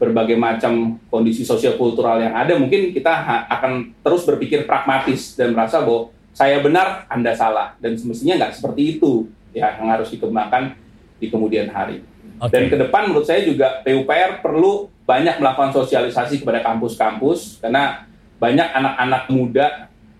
berbagai 0.00 0.34
macam 0.34 0.98
kondisi 1.08 1.46
sosial 1.46 1.78
kultural 1.78 2.18
yang 2.18 2.34
ada, 2.34 2.58
mungkin 2.58 2.90
kita 2.90 3.12
akan 3.48 3.94
terus 4.02 4.26
berpikir 4.26 4.66
pragmatis 4.66 5.38
dan 5.38 5.54
merasa 5.54 5.80
bahwa 5.80 6.10
saya 6.32 6.58
benar, 6.64 7.04
Anda 7.12 7.36
salah. 7.36 7.76
Dan 7.78 7.94
semestinya 7.94 8.40
nggak 8.40 8.56
seperti 8.56 8.98
itu 8.98 9.28
ya 9.52 9.76
yang 9.76 9.92
harus 9.92 10.08
dikembangkan 10.08 10.74
di 11.20 11.28
kemudian 11.28 11.68
hari. 11.70 12.02
Okay. 12.42 12.50
Dan 12.50 12.62
ke 12.72 12.76
depan 12.80 13.12
menurut 13.12 13.28
saya 13.28 13.46
juga 13.46 13.84
PUPR 13.86 14.42
perlu 14.42 14.90
banyak 15.06 15.38
melakukan 15.38 15.70
sosialisasi 15.70 16.42
kepada 16.42 16.64
kampus-kampus 16.64 17.62
karena 17.62 18.08
banyak 18.42 18.68
anak-anak 18.74 19.22
muda 19.30 19.66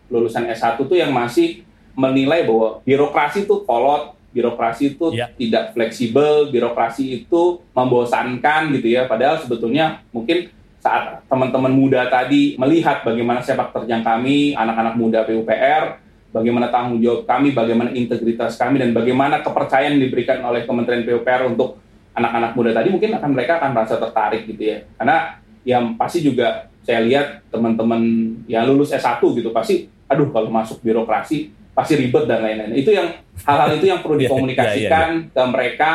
lulusan 0.06 0.46
S1 0.46 0.78
tuh 0.78 0.94
yang 0.94 1.10
masih 1.10 1.66
menilai 1.98 2.46
bahwa 2.46 2.78
birokrasi 2.86 3.48
itu 3.48 3.66
kolot, 3.66 4.14
birokrasi 4.32 4.96
itu 4.96 5.12
yeah. 5.12 5.28
tidak 5.36 5.76
fleksibel, 5.76 6.48
birokrasi 6.48 7.22
itu 7.22 7.60
membosankan 7.76 8.72
gitu 8.80 8.88
ya. 8.88 9.04
Padahal 9.04 9.38
sebetulnya 9.38 10.00
mungkin 10.10 10.48
saat 10.82 11.22
teman-teman 11.30 11.70
muda 11.70 12.10
tadi 12.10 12.58
melihat 12.58 13.06
bagaimana 13.06 13.38
sepak 13.38 13.70
terjang 13.70 14.02
kami, 14.02 14.58
anak-anak 14.58 14.98
muda 14.98 15.22
PUPR, 15.22 16.02
bagaimana 16.34 16.72
tanggung 16.74 16.98
jawab 16.98 17.22
kami, 17.28 17.54
bagaimana 17.54 17.94
integritas 17.94 18.58
kami, 18.58 18.82
dan 18.82 18.90
bagaimana 18.90 19.44
kepercayaan 19.46 19.94
yang 19.94 20.02
diberikan 20.10 20.42
oleh 20.42 20.66
Kementerian 20.66 21.06
PUPR 21.06 21.54
untuk 21.54 21.78
anak-anak 22.18 22.58
muda 22.58 22.70
tadi, 22.74 22.90
mungkin 22.90 23.14
akan 23.14 23.30
mereka 23.30 23.62
akan 23.62 23.70
merasa 23.76 23.94
tertarik 24.00 24.42
gitu 24.48 24.62
ya. 24.74 24.82
Karena 24.98 25.38
yang 25.62 25.94
pasti 25.94 26.18
juga 26.18 26.66
saya 26.82 26.98
lihat 27.06 27.46
teman-teman 27.54 28.02
yang 28.50 28.66
lulus 28.66 28.90
S1 28.90 29.22
gitu, 29.22 29.54
pasti, 29.54 29.86
aduh 30.10 30.34
kalau 30.34 30.50
masuk 30.50 30.82
birokrasi, 30.82 31.54
pasti 31.72 31.94
ribet 31.94 32.26
dan 32.26 32.42
lain-lain. 32.42 32.74
Itu 32.74 32.90
yang 32.90 33.22
hal-hal 33.40 33.70
itu 33.76 33.86
yang 33.88 34.00
perlu 34.04 34.16
iya, 34.18 34.20
iya, 34.20 34.28
dikomunikasikan 34.28 35.08
yeah, 35.08 35.08
yeah, 35.08 35.32
yeah. 35.32 35.46
ke 35.46 35.52
mereka 35.52 35.92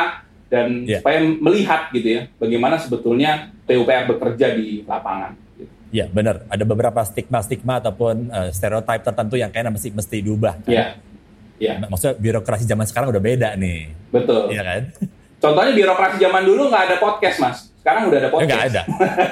dan 0.48 0.68
yeah. 0.88 1.00
supaya 1.04 1.18
melihat 1.24 1.82
gitu 1.92 2.08
ya, 2.08 2.22
bagaimana 2.40 2.76
sebetulnya 2.80 3.52
PUPR 3.68 4.04
bekerja 4.16 4.56
di 4.56 4.82
lapangan. 4.88 5.36
Ya 5.88 6.08
benar, 6.12 6.44
ada 6.52 6.64
beberapa 6.68 7.00
stigma-stigma 7.04 7.80
ataupun 7.80 8.32
uh, 8.32 8.50
stereotip 8.52 9.08
tertentu 9.08 9.40
yang 9.40 9.52
kayaknya 9.52 9.72
mesti 9.72 9.90
mesti 9.92 10.18
diubah. 10.20 10.64
Kan? 10.64 10.72
Iya. 10.72 10.86
Iya. 11.58 11.74
Maksudnya 11.90 12.16
birokrasi 12.22 12.70
zaman 12.70 12.86
sekarang 12.86 13.10
udah 13.10 13.24
beda 13.24 13.50
nih. 13.58 13.92
Betul. 14.14 14.52
Iya 14.54 14.62
kan? 14.62 14.84
Contohnya 15.38 15.74
birokrasi 15.74 16.16
zaman 16.22 16.44
dulu 16.44 16.70
nggak 16.70 16.84
ada 16.92 16.96
podcast, 17.00 17.38
Mas. 17.40 17.58
Sekarang 17.82 18.12
udah 18.12 18.20
ada 18.20 18.30
podcast. 18.30 18.48
Nggak 18.52 18.64
ada, 18.68 18.82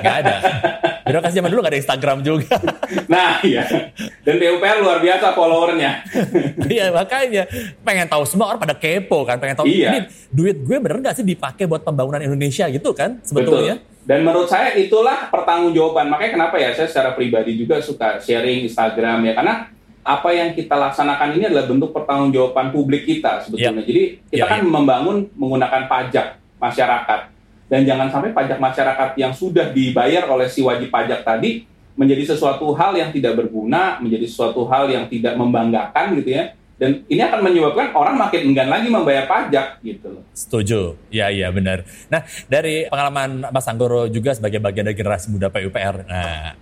nggak 0.01 0.15
ada. 0.23 0.35
Birokrasi 1.05 1.37
zaman 1.37 1.49
dulu 1.53 1.61
nggak 1.61 1.73
ada 1.77 1.81
Instagram 1.85 2.17
juga. 2.25 2.57
nah, 3.13 3.37
iya. 3.45 3.93
Dan 4.25 4.41
PUPR 4.41 4.81
luar 4.81 4.97
biasa 4.97 5.37
followernya. 5.37 5.91
iya, 6.73 6.89
makanya 6.89 7.45
pengen 7.85 8.09
tahu 8.09 8.25
semua 8.25 8.49
orang 8.49 8.57
pada 8.57 8.73
kepo 8.73 9.21
kan, 9.21 9.37
pengen 9.37 9.53
tahu 9.61 9.69
iya. 9.69 9.93
ini 9.93 9.99
duit 10.33 10.57
gue 10.65 10.77
bener 10.81 10.97
nggak 11.05 11.21
sih 11.21 11.25
dipakai 11.25 11.69
buat 11.69 11.85
pembangunan 11.85 12.17
Indonesia 12.25 12.65
gitu 12.73 12.89
kan 12.97 13.21
sebetulnya. 13.21 13.77
Betul. 13.77 13.93
Dan 14.05 14.21
menurut 14.25 14.49
saya 14.49 14.73
itulah 14.77 15.29
pertanggungjawaban. 15.29 16.09
Makanya 16.09 16.31
kenapa 16.41 16.55
ya 16.57 16.73
saya 16.73 16.89
secara 16.89 17.13
pribadi 17.13 17.53
juga 17.53 17.81
suka 17.81 18.21
sharing 18.21 18.65
Instagram 18.65 19.29
ya 19.29 19.33
karena 19.37 19.69
apa 20.05 20.29
yang 20.29 20.53
kita 20.53 20.77
laksanakan 20.77 21.37
ini 21.37 21.49
adalah 21.49 21.65
bentuk 21.65 21.89
pertanggungjawaban 21.89 22.69
publik 22.69 23.09
kita 23.09 23.45
sebetulnya. 23.45 23.81
Yep. 23.81 23.89
Jadi 23.89 24.03
kita 24.29 24.45
yep, 24.45 24.49
kan 24.49 24.61
yep. 24.61 24.69
membangun 24.69 25.17
menggunakan 25.33 25.89
pajak 25.89 26.37
masyarakat 26.61 27.34
dan 27.75 27.83
jangan 27.83 28.07
sampai 28.07 28.31
pajak 28.31 28.55
masyarakat 28.55 29.09
yang 29.19 29.35
sudah 29.35 29.75
dibayar 29.75 30.31
oleh 30.31 30.47
si 30.47 30.63
wajib 30.63 30.87
pajak 30.87 31.27
tadi 31.27 31.67
menjadi 31.99 32.31
sesuatu 32.31 32.71
hal 32.71 32.95
yang 32.95 33.11
tidak 33.11 33.35
berguna, 33.35 33.99
menjadi 33.99 34.31
sesuatu 34.31 34.63
hal 34.71 34.87
yang 34.87 35.11
tidak 35.11 35.35
membanggakan 35.35 36.15
gitu 36.15 36.39
ya 36.39 36.55
dan 36.75 37.03
ini 37.07 37.19
akan 37.19 37.39
menyebabkan 37.43 37.91
orang 37.91 38.15
makin 38.15 38.51
enggan 38.51 38.71
lagi 38.71 38.87
membayar 38.87 39.27
pajak 39.27 39.83
gitu 39.83 40.23
Setuju, 40.31 40.95
ya 41.07 41.31
iya 41.31 41.51
benar. 41.51 41.83
Nah 42.07 42.23
dari 42.47 42.87
pengalaman 42.87 43.47
Mas 43.51 43.67
Anggoro 43.67 44.07
juga 44.07 44.31
sebagai 44.31 44.63
bagian 44.63 44.87
dari 44.87 44.95
generasi 44.95 45.27
muda 45.31 45.51
PUPR, 45.51 46.07
nah 46.07 46.55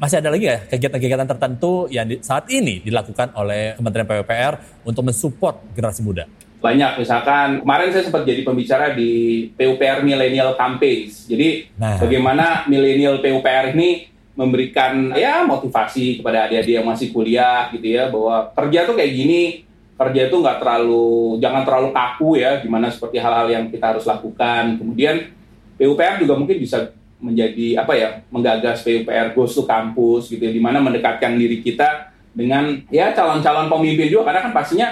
masih 0.00 0.24
ada 0.24 0.32
lagi 0.32 0.48
ya 0.48 0.64
kegiatan-kegiatan 0.64 1.28
tertentu 1.28 1.92
yang 1.92 2.08
saat 2.24 2.48
ini 2.48 2.80
dilakukan 2.80 3.36
oleh 3.36 3.76
Kementerian 3.76 4.08
PUPR 4.08 4.54
untuk 4.88 5.04
mensupport 5.12 5.60
generasi 5.76 6.00
muda? 6.00 6.24
Banyak, 6.64 7.04
misalkan 7.04 7.60
kemarin 7.60 7.92
saya 7.92 8.08
sempat 8.08 8.24
jadi 8.24 8.40
pembicara 8.40 8.96
di 8.96 9.44
PUPR 9.52 10.00
Millennial 10.00 10.56
Campaigns. 10.56 11.28
Jadi 11.28 11.68
nah. 11.76 12.00
bagaimana 12.00 12.64
milenial 12.64 13.20
PUPR 13.20 13.76
ini 13.76 14.08
memberikan 14.32 15.12
ya 15.12 15.44
motivasi 15.44 16.24
kepada 16.24 16.48
adik-adik 16.48 16.80
yang 16.80 16.88
masih 16.88 17.12
kuliah 17.12 17.70
gitu 17.70 17.86
ya 17.86 18.10
bahwa 18.10 18.50
kerja 18.50 18.88
tuh 18.88 18.96
kayak 18.98 19.12
gini 19.14 19.42
kerja 19.94 20.26
itu 20.26 20.36
nggak 20.42 20.58
terlalu 20.58 21.38
jangan 21.38 21.62
terlalu 21.62 21.88
kaku 21.94 22.28
ya 22.42 22.58
gimana 22.58 22.90
seperti 22.90 23.22
hal-hal 23.22 23.46
yang 23.46 23.64
kita 23.70 23.94
harus 23.94 24.02
lakukan 24.02 24.74
kemudian 24.74 25.30
PUPR 25.78 26.18
juga 26.18 26.34
mungkin 26.34 26.58
bisa 26.58 26.90
menjadi 27.22 27.78
apa 27.78 27.94
ya 27.94 28.08
menggagas 28.26 28.82
PUPR 28.82 29.38
goes 29.38 29.54
to 29.54 29.62
kampus 29.62 30.26
gitu 30.26 30.42
ya 30.42 30.50
di 30.50 30.58
mana 30.58 30.82
mendekatkan 30.82 31.38
diri 31.38 31.62
kita 31.62 32.10
dengan 32.34 32.82
ya 32.90 33.14
calon-calon 33.14 33.70
pemimpin 33.70 34.10
juga 34.10 34.34
karena 34.34 34.50
kan 34.50 34.52
pastinya 34.52 34.88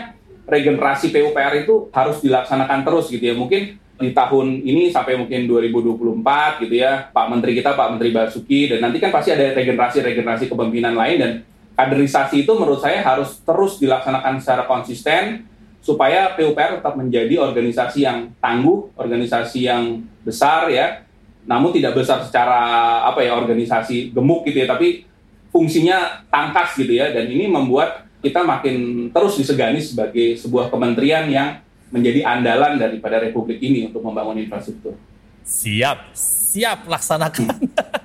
regenerasi 0.47 1.15
PUPR 1.15 1.67
itu 1.67 1.89
harus 1.95 2.19
dilaksanakan 2.21 2.83
terus 2.83 3.11
gitu 3.11 3.23
ya. 3.23 3.35
Mungkin 3.35 3.79
di 4.03 4.11
tahun 4.11 4.67
ini 4.67 4.91
sampai 4.91 5.15
mungkin 5.15 5.47
2024 5.47 6.67
gitu 6.67 6.75
ya 6.75 7.07
Pak 7.15 7.27
Menteri 7.31 7.55
kita 7.55 7.79
Pak 7.79 7.95
Menteri 7.95 8.11
Basuki 8.11 8.67
dan 8.67 8.83
nanti 8.83 8.99
kan 8.99 9.15
pasti 9.15 9.31
ada 9.31 9.55
regenerasi-regenerasi 9.55 10.51
kepemimpinan 10.51 10.99
lain 10.99 11.17
dan 11.23 11.33
kaderisasi 11.79 12.43
itu 12.43 12.53
menurut 12.59 12.83
saya 12.83 12.99
harus 12.99 13.39
terus 13.47 13.79
dilaksanakan 13.79 14.43
secara 14.43 14.67
konsisten 14.67 15.47
supaya 15.83 16.31
PUPR 16.39 16.79
tetap 16.79 16.95
menjadi 16.95 17.43
organisasi 17.43 18.07
yang 18.07 18.31
tangguh, 18.39 18.95
organisasi 18.95 19.67
yang 19.67 20.07
besar 20.23 20.71
ya, 20.71 21.03
namun 21.43 21.75
tidak 21.75 21.99
besar 21.99 22.23
secara 22.23 23.03
apa 23.03 23.27
ya 23.27 23.35
organisasi 23.35 24.15
gemuk 24.15 24.47
gitu 24.47 24.63
ya, 24.63 24.71
tapi 24.71 25.03
fungsinya 25.51 26.23
tangkas 26.31 26.79
gitu 26.79 26.95
ya. 26.95 27.11
Dan 27.11 27.27
ini 27.27 27.51
membuat 27.51 28.07
kita 28.23 28.47
makin 28.47 29.11
terus 29.11 29.35
disegani 29.35 29.83
sebagai 29.83 30.39
sebuah 30.39 30.71
kementerian 30.71 31.27
yang 31.27 31.59
menjadi 31.93 32.25
andalan 32.25 32.79
daripada 32.81 33.21
republik 33.21 33.61
ini 33.61 33.91
untuk 33.91 34.01
membangun 34.01 34.41
infrastruktur. 34.41 34.97
Siap, 35.43 36.15
siap 36.15 36.87
laksanakan. 36.87 37.51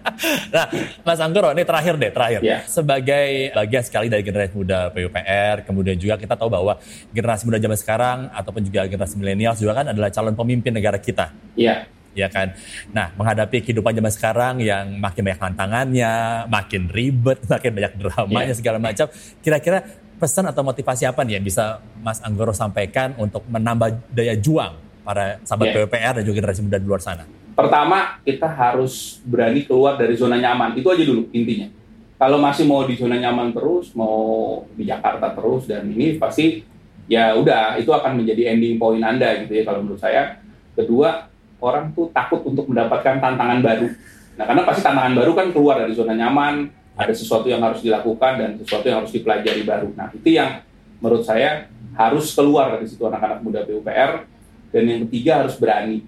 nah, 0.54 0.68
Mas 1.06 1.22
Anggoro, 1.22 1.54
ini 1.54 1.64
terakhir 1.64 1.96
deh, 2.02 2.10
terakhir. 2.10 2.42
Yeah. 2.42 2.66
Sebagai 2.66 3.54
bagian 3.54 3.84
sekali 3.86 4.10
dari 4.10 4.26
generasi 4.26 4.58
muda 4.58 4.90
PUPR, 4.90 5.64
kemudian 5.70 5.96
juga 6.02 6.18
kita 6.18 6.34
tahu 6.34 6.50
bahwa 6.50 6.82
generasi 7.14 7.46
muda 7.46 7.62
zaman 7.62 7.78
sekarang 7.78 8.18
ataupun 8.34 8.66
juga 8.66 8.90
generasi 8.90 9.16
milenial 9.22 9.54
juga 9.54 9.78
kan 9.78 9.94
adalah 9.94 10.10
calon 10.10 10.34
pemimpin 10.34 10.74
negara 10.74 10.98
kita. 10.98 11.30
Iya. 11.54 11.86
Yeah 11.86 11.96
ya 12.18 12.34
kan. 12.34 12.58
Nah, 12.90 13.14
menghadapi 13.14 13.62
kehidupan 13.62 13.94
zaman 13.94 14.10
sekarang 14.10 14.56
yang 14.58 14.98
makin 14.98 15.22
banyak 15.22 15.38
tantangannya, 15.38 16.14
makin 16.50 16.90
ribet, 16.90 17.46
makin 17.54 17.72
banyak 17.78 17.94
dramanya 18.02 18.50
yeah. 18.50 18.58
segala 18.58 18.82
macam. 18.82 19.06
Kira-kira 19.46 19.86
pesan 20.18 20.50
atau 20.50 20.66
motivasi 20.66 21.06
apa 21.06 21.22
nih 21.22 21.38
yang 21.40 21.46
bisa 21.46 21.82
Mas 22.02 22.18
Anggoro 22.26 22.52
sampaikan 22.52 23.14
untuk 23.22 23.46
menambah 23.46 24.10
daya 24.10 24.34
juang 24.38 24.74
para 25.06 25.40
sahabat 25.46 25.72
yeah. 25.72 25.86
PUPR 25.86 26.14
dan 26.20 26.24
juga 26.26 26.36
generasi 26.44 26.62
muda 26.66 26.78
di 26.82 26.88
luar 26.90 27.02
sana? 27.02 27.24
Pertama, 27.58 28.22
kita 28.22 28.46
harus 28.46 29.18
berani 29.26 29.66
keluar 29.66 29.98
dari 29.98 30.14
zona 30.14 30.38
nyaman. 30.38 30.78
Itu 30.78 30.94
aja 30.94 31.02
dulu 31.02 31.26
intinya. 31.34 31.72
Kalau 32.18 32.38
masih 32.38 32.66
mau 32.66 32.86
di 32.86 32.98
zona 32.98 33.18
nyaman 33.18 33.54
terus, 33.54 33.94
mau 33.98 34.62
di 34.74 34.86
Jakarta 34.86 35.34
terus, 35.34 35.66
dan 35.70 35.90
ini 35.90 36.18
pasti 36.22 36.62
ya 37.08 37.34
udah 37.34 37.80
itu 37.80 37.90
akan 37.90 38.20
menjadi 38.20 38.54
ending 38.54 38.78
point 38.78 39.02
Anda 39.02 39.42
gitu 39.42 39.58
ya 39.58 39.64
kalau 39.66 39.82
menurut 39.82 40.02
saya. 40.02 40.38
Kedua, 40.78 41.26
orang 41.58 41.94
tuh 41.98 42.14
takut 42.14 42.46
untuk 42.46 42.70
mendapatkan 42.70 43.18
tantangan 43.18 43.62
baru. 43.66 43.90
Nah, 44.38 44.46
karena 44.46 44.62
pasti 44.66 44.82
tantangan 44.86 45.14
baru 45.18 45.32
kan 45.34 45.48
keluar 45.50 45.82
dari 45.82 45.94
zona 45.98 46.14
nyaman, 46.14 46.70
ada 46.98 47.14
sesuatu 47.14 47.46
yang 47.46 47.62
harus 47.62 47.86
dilakukan 47.86 48.34
dan 48.42 48.50
sesuatu 48.58 48.86
yang 48.90 49.06
harus 49.06 49.14
dipelajari 49.14 49.62
baru. 49.62 49.94
Nah, 49.94 50.10
itu 50.10 50.34
yang 50.34 50.66
menurut 50.98 51.24
saya 51.24 51.70
harus 51.94 52.34
keluar 52.34 52.74
dari 52.74 52.90
situ 52.90 53.06
anak-anak 53.06 53.40
muda 53.46 53.62
PUPR 53.64 54.26
dan 54.74 54.84
yang 54.84 55.00
ketiga 55.08 55.46
harus 55.46 55.56
berani. 55.56 56.04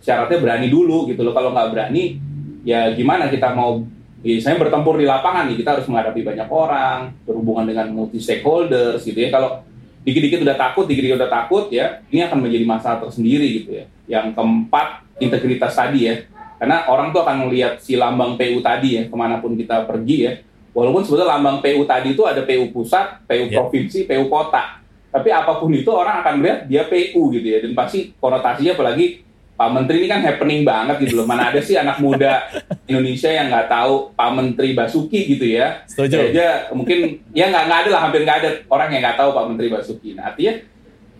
syaratnya 0.00 0.40
berani 0.40 0.72
dulu 0.72 1.12
gitu 1.12 1.20
loh. 1.20 1.36
Kalau 1.36 1.52
nggak 1.52 1.76
berani, 1.76 2.16
ya 2.64 2.88
gimana 2.96 3.28
kita 3.28 3.52
mau 3.52 3.84
Misalnya 4.20 4.68
bertempur 4.68 5.00
di 5.00 5.08
lapangan 5.08 5.48
nih, 5.48 5.64
kita 5.64 5.80
harus 5.80 5.88
menghadapi 5.88 6.20
banyak 6.20 6.48
orang, 6.52 7.16
berhubungan 7.24 7.64
dengan 7.64 7.88
multi 7.88 8.20
stakeholders 8.20 9.00
gitu 9.00 9.16
ya. 9.16 9.32
Kalau 9.32 9.64
dikit-dikit 10.04 10.44
udah 10.44 10.56
takut, 10.60 10.84
dikit-dikit 10.84 11.16
udah 11.24 11.32
takut 11.32 11.72
ya, 11.72 12.04
ini 12.12 12.20
akan 12.28 12.44
menjadi 12.44 12.64
masalah 12.68 13.00
tersendiri 13.00 13.64
gitu 13.64 13.80
ya. 13.80 13.84
Yang 14.20 14.36
keempat, 14.36 15.08
integritas 15.24 15.72
tadi 15.72 16.00
ya. 16.04 16.14
Karena 16.60 16.84
orang 16.92 17.08
tuh 17.08 17.24
akan 17.24 17.48
melihat 17.48 17.80
si 17.80 17.96
lambang 17.96 18.36
PU 18.36 18.60
tadi 18.60 19.00
ya, 19.00 19.02
ke 19.08 19.16
mana 19.16 19.40
pun 19.40 19.56
kita 19.56 19.88
pergi 19.88 20.16
ya. 20.28 20.32
Walaupun 20.76 21.02
sebetulnya 21.08 21.40
lambang 21.40 21.64
PU 21.64 21.88
tadi 21.88 22.12
itu 22.12 22.22
ada 22.28 22.44
PU 22.44 22.68
pusat, 22.68 23.24
PU 23.24 23.48
Ya. 23.48 23.56
provinsi, 23.56 24.04
PU 24.04 24.28
kota. 24.28 24.84
Tapi 25.08 25.32
apa 25.32 25.56
pun 25.56 25.72
itu 25.72 25.88
orang 25.88 26.20
akan 26.20 26.34
melihat 26.38 26.58
dia 26.68 26.84
PU 26.84 27.32
gitu 27.32 27.48
ya. 27.48 27.64
Dan 27.64 27.72
pasti 27.72 28.12
konotasinya 28.20 28.76
apalagi 28.76 29.24
Pak 29.60 29.68
Menteri 29.76 30.00
ini 30.00 30.08
kan 30.08 30.20
happening 30.24 30.60
banget 30.64 30.96
gitu 31.04 31.20
loh. 31.20 31.26
Mana 31.28 31.52
ada 31.52 31.60
sih 31.60 31.76
anak 31.76 32.00
muda 32.00 32.48
Indonesia 32.88 33.28
yang 33.28 33.52
nggak 33.52 33.68
tahu 33.68 34.12
Pak 34.16 34.30
Menteri 34.32 34.72
Basuki 34.72 35.36
gitu 35.36 35.44
ya. 35.44 35.84
Setuju. 35.84 36.32
Aja 36.32 36.72
mungkin 36.72 37.20
ya 37.36 37.52
nggak 37.52 37.64
nggak 37.68 37.80
ada 37.84 37.90
lah 37.92 38.00
hampir 38.08 38.20
nggak 38.24 38.38
ada 38.40 38.50
orang 38.72 38.88
yang 38.92 39.00
nggak 39.04 39.18
tahu 39.20 39.30
Pak 39.36 39.44
Menteri 39.52 39.68
Basuki. 39.68 40.16
Nah 40.16 40.32
artinya 40.32 40.60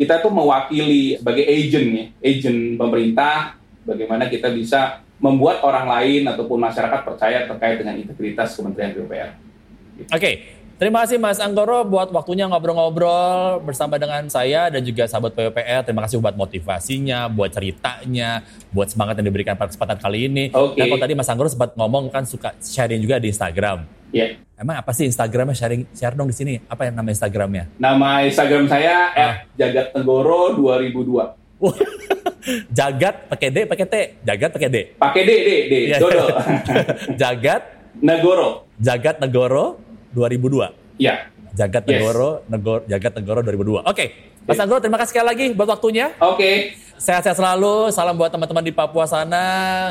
kita 0.00 0.24
tuh 0.24 0.32
mewakili 0.32 1.20
sebagai 1.20 1.44
agent 1.44 1.88
ya, 1.92 2.04
agent 2.24 2.60
pemerintah. 2.80 3.60
Bagaimana 3.84 4.24
kita 4.32 4.48
bisa 4.54 5.04
membuat 5.20 5.60
orang 5.60 5.86
lain 5.86 6.24
ataupun 6.26 6.58
masyarakat 6.58 7.00
percaya 7.04 7.44
terkait 7.44 7.76
dengan 7.76 7.94
integritas 7.94 8.56
Kementerian 8.56 8.96
PUPR. 8.96 9.30
Oke, 10.08 10.30
terima 10.74 11.04
kasih 11.04 11.20
Mas 11.20 11.36
Anggoro 11.36 11.84
buat 11.84 12.08
waktunya 12.08 12.48
ngobrol-ngobrol 12.48 13.60
bersama 13.60 14.00
dengan 14.00 14.24
saya 14.26 14.72
dan 14.72 14.80
juga 14.80 15.04
sahabat 15.04 15.36
PUPR. 15.36 15.84
Terima 15.84 16.08
kasih 16.08 16.16
buat 16.18 16.32
motivasinya, 16.32 17.28
buat 17.28 17.52
ceritanya, 17.52 18.40
buat 18.72 18.88
semangat 18.88 19.20
yang 19.20 19.28
diberikan 19.28 19.60
pada 19.60 19.68
kesempatan 19.68 20.00
kali 20.00 20.24
ini. 20.24 20.44
Oke. 20.50 20.80
Dan 20.80 20.88
kalau 20.88 21.00
tadi 21.00 21.12
Mas 21.12 21.28
Anggoro 21.28 21.52
sempat 21.52 21.76
ngomong 21.76 22.08
kan 22.08 22.24
suka 22.24 22.56
sharing 22.58 23.04
juga 23.04 23.20
di 23.20 23.28
Instagram. 23.28 23.84
Ya, 24.10 24.40
Emang 24.56 24.76
apa 24.76 24.92
sih 24.92 25.08
Instagramnya 25.08 25.56
sharing 25.56 25.88
share 25.96 26.12
dong 26.12 26.28
di 26.28 26.36
sini? 26.36 26.60
Apa 26.68 26.84
yang 26.84 26.92
nama 26.92 27.08
Instagramnya? 27.08 27.64
nama 27.80 28.20
Instagram 28.20 28.68
saya 28.68 29.08
Ah. 29.12 29.34
@jagatnegoro2002. 29.56 31.39
Wah, 31.60 31.76
Jagat 32.72 33.28
pakai 33.28 33.48
D 33.48 33.58
pakai 33.64 33.86
T, 33.86 33.94
Jagat 34.20 34.50
pakai 34.50 34.68
D. 34.68 34.76
Pakai 34.96 35.22
D, 35.22 35.30
D, 35.30 35.48
D, 35.68 35.72
Iya. 35.86 35.96
Dodo. 36.00 36.24
Jagat 37.20 37.62
Negoro. 37.96 38.64
Jagat 38.76 39.20
Negoro 39.20 39.76
2002. 40.12 40.72
Ya, 40.96 41.28
Jagat 41.52 41.84
Yes. 41.84 42.00
Negoro, 42.00 42.30
Negoro 42.46 42.80
Jagat 42.84 43.12
Negoro 43.14 43.40
2002. 43.42 43.84
Oke, 43.84 44.04
Mas 44.42 44.56
Oke. 44.56 44.62
Anggoro 44.62 44.80
terima 44.80 44.96
kasih 44.96 45.10
sekali 45.12 45.26
lagi 45.26 45.44
buat 45.52 45.68
waktunya. 45.68 46.16
oke. 46.18 46.52
Sehat-sehat 47.00 47.32
selalu. 47.34 47.88
Salam 47.88 48.12
buat 48.12 48.28
teman-teman 48.28 48.60
di 48.60 48.76
Papua 48.76 49.08
sana. 49.08 49.44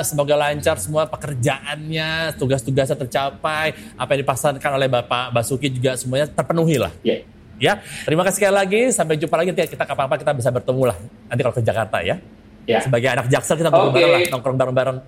Semoga 0.06 0.38
lancar 0.38 0.78
semua 0.78 1.10
pekerjaannya, 1.10 2.38
tugas-tugasnya 2.38 2.94
tercapai. 2.96 3.74
Apa 3.98 4.14
yang 4.14 4.22
dipasarkan 4.22 4.78
oleh 4.78 4.86
Bapak 4.86 5.34
Basuki 5.34 5.74
juga 5.74 5.98
semuanya 5.98 6.30
terpenuhi 6.30 6.78
lah. 6.78 6.94
Ya. 7.02 7.26
Ya, 7.60 7.84
terima 8.08 8.24
kasih 8.24 8.40
sekali 8.40 8.56
lagi. 8.56 8.82
Sampai 8.96 9.20
jumpa 9.20 9.36
lagi. 9.36 9.52
Nanti 9.52 9.76
kita 9.76 9.84
kapan-kapan 9.84 10.18
kita 10.24 10.32
bisa 10.32 10.50
bertemu 10.50 10.84
lah. 10.96 10.98
Nanti 11.28 11.42
kalau 11.44 11.56
ke 11.56 11.64
Jakarta 11.64 11.98
ya. 12.00 12.16
Ya. 12.64 12.80
Sebagai 12.80 13.10
anak 13.12 13.28
Jaksel 13.28 13.60
kita 13.60 13.70
Oke. 13.70 14.00
bareng 14.00 14.12
lah, 14.14 14.22
nongkrong 14.32 14.58
bareng-bareng. 14.58 14.98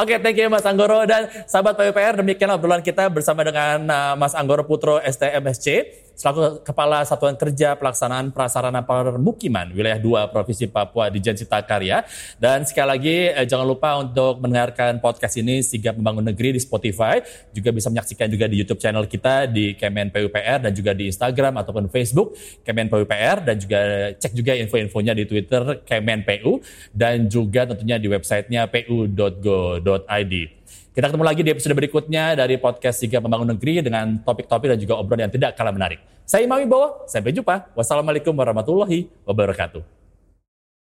Oke, 0.00 0.14
thank 0.20 0.36
you 0.36 0.48
Mas 0.52 0.64
Anggoro 0.68 1.04
dan 1.08 1.28
sahabat 1.48 1.76
PUPR. 1.76 2.20
Demikian 2.20 2.52
obrolan 2.52 2.84
kita 2.84 3.08
bersama 3.08 3.40
dengan 3.40 3.88
uh, 3.88 4.14
Mas 4.20 4.36
Anggoro 4.36 4.68
Putro 4.68 5.00
STMSC 5.00 6.04
selaku 6.14 6.62
Kepala 6.62 7.02
Satuan 7.02 7.34
Kerja 7.34 7.74
Pelaksanaan 7.74 8.30
Prasarana 8.30 8.86
Permukiman 8.86 9.74
Wilayah 9.74 9.98
2 9.98 10.30
Provinsi 10.30 10.70
Papua 10.70 11.10
di 11.10 11.18
Jensita 11.18 11.58
Karya. 11.60 12.06
Dan 12.38 12.62
sekali 12.64 12.88
lagi 12.88 13.16
eh, 13.34 13.46
jangan 13.46 13.66
lupa 13.66 13.98
untuk 13.98 14.38
mendengarkan 14.40 15.02
podcast 15.02 15.34
ini 15.42 15.60
Sigap 15.60 15.98
Membangun 15.98 16.30
Negeri 16.30 16.54
di 16.54 16.60
Spotify. 16.62 17.18
Juga 17.50 17.74
bisa 17.74 17.90
menyaksikan 17.90 18.30
juga 18.30 18.46
di 18.46 18.62
YouTube 18.62 18.80
channel 18.80 19.04
kita 19.10 19.50
di 19.50 19.74
Kemen 19.74 20.14
PUPR 20.14 20.70
dan 20.70 20.72
juga 20.72 20.94
di 20.94 21.10
Instagram 21.10 21.60
ataupun 21.60 21.90
Facebook 21.90 22.38
Kemen 22.62 22.86
PUPR 22.86 23.42
dan 23.42 23.56
juga 23.58 23.80
cek 24.14 24.32
juga 24.32 24.54
info-infonya 24.54 25.12
di 25.12 25.26
Twitter 25.26 25.82
Kemen 25.82 26.22
PU 26.22 26.62
dan 26.94 27.26
juga 27.26 27.66
tentunya 27.66 27.98
di 27.98 28.06
websitenya 28.06 28.70
pu.go.id. 29.14 30.34
Kita 30.94 31.10
ketemu 31.10 31.24
lagi 31.26 31.42
di 31.42 31.50
episode 31.50 31.74
berikutnya 31.74 32.38
dari 32.38 32.58
podcast 32.58 33.02
Sigap 33.02 33.22
Membangun 33.22 33.54
Negeri 33.54 33.82
dengan 33.82 34.18
topik-topik 34.22 34.74
dan 34.74 34.78
juga 34.78 34.94
obrolan 34.98 35.26
yang 35.26 35.32
tidak 35.34 35.58
kalah 35.58 35.74
menarik. 35.74 35.98
Saya 36.22 36.46
Imam 36.46 36.58
Wibowo, 36.62 37.06
sampai 37.10 37.34
jumpa. 37.34 37.74
Wassalamualaikum 37.74 38.34
warahmatullahi 38.34 39.10
wabarakatuh. 39.26 40.03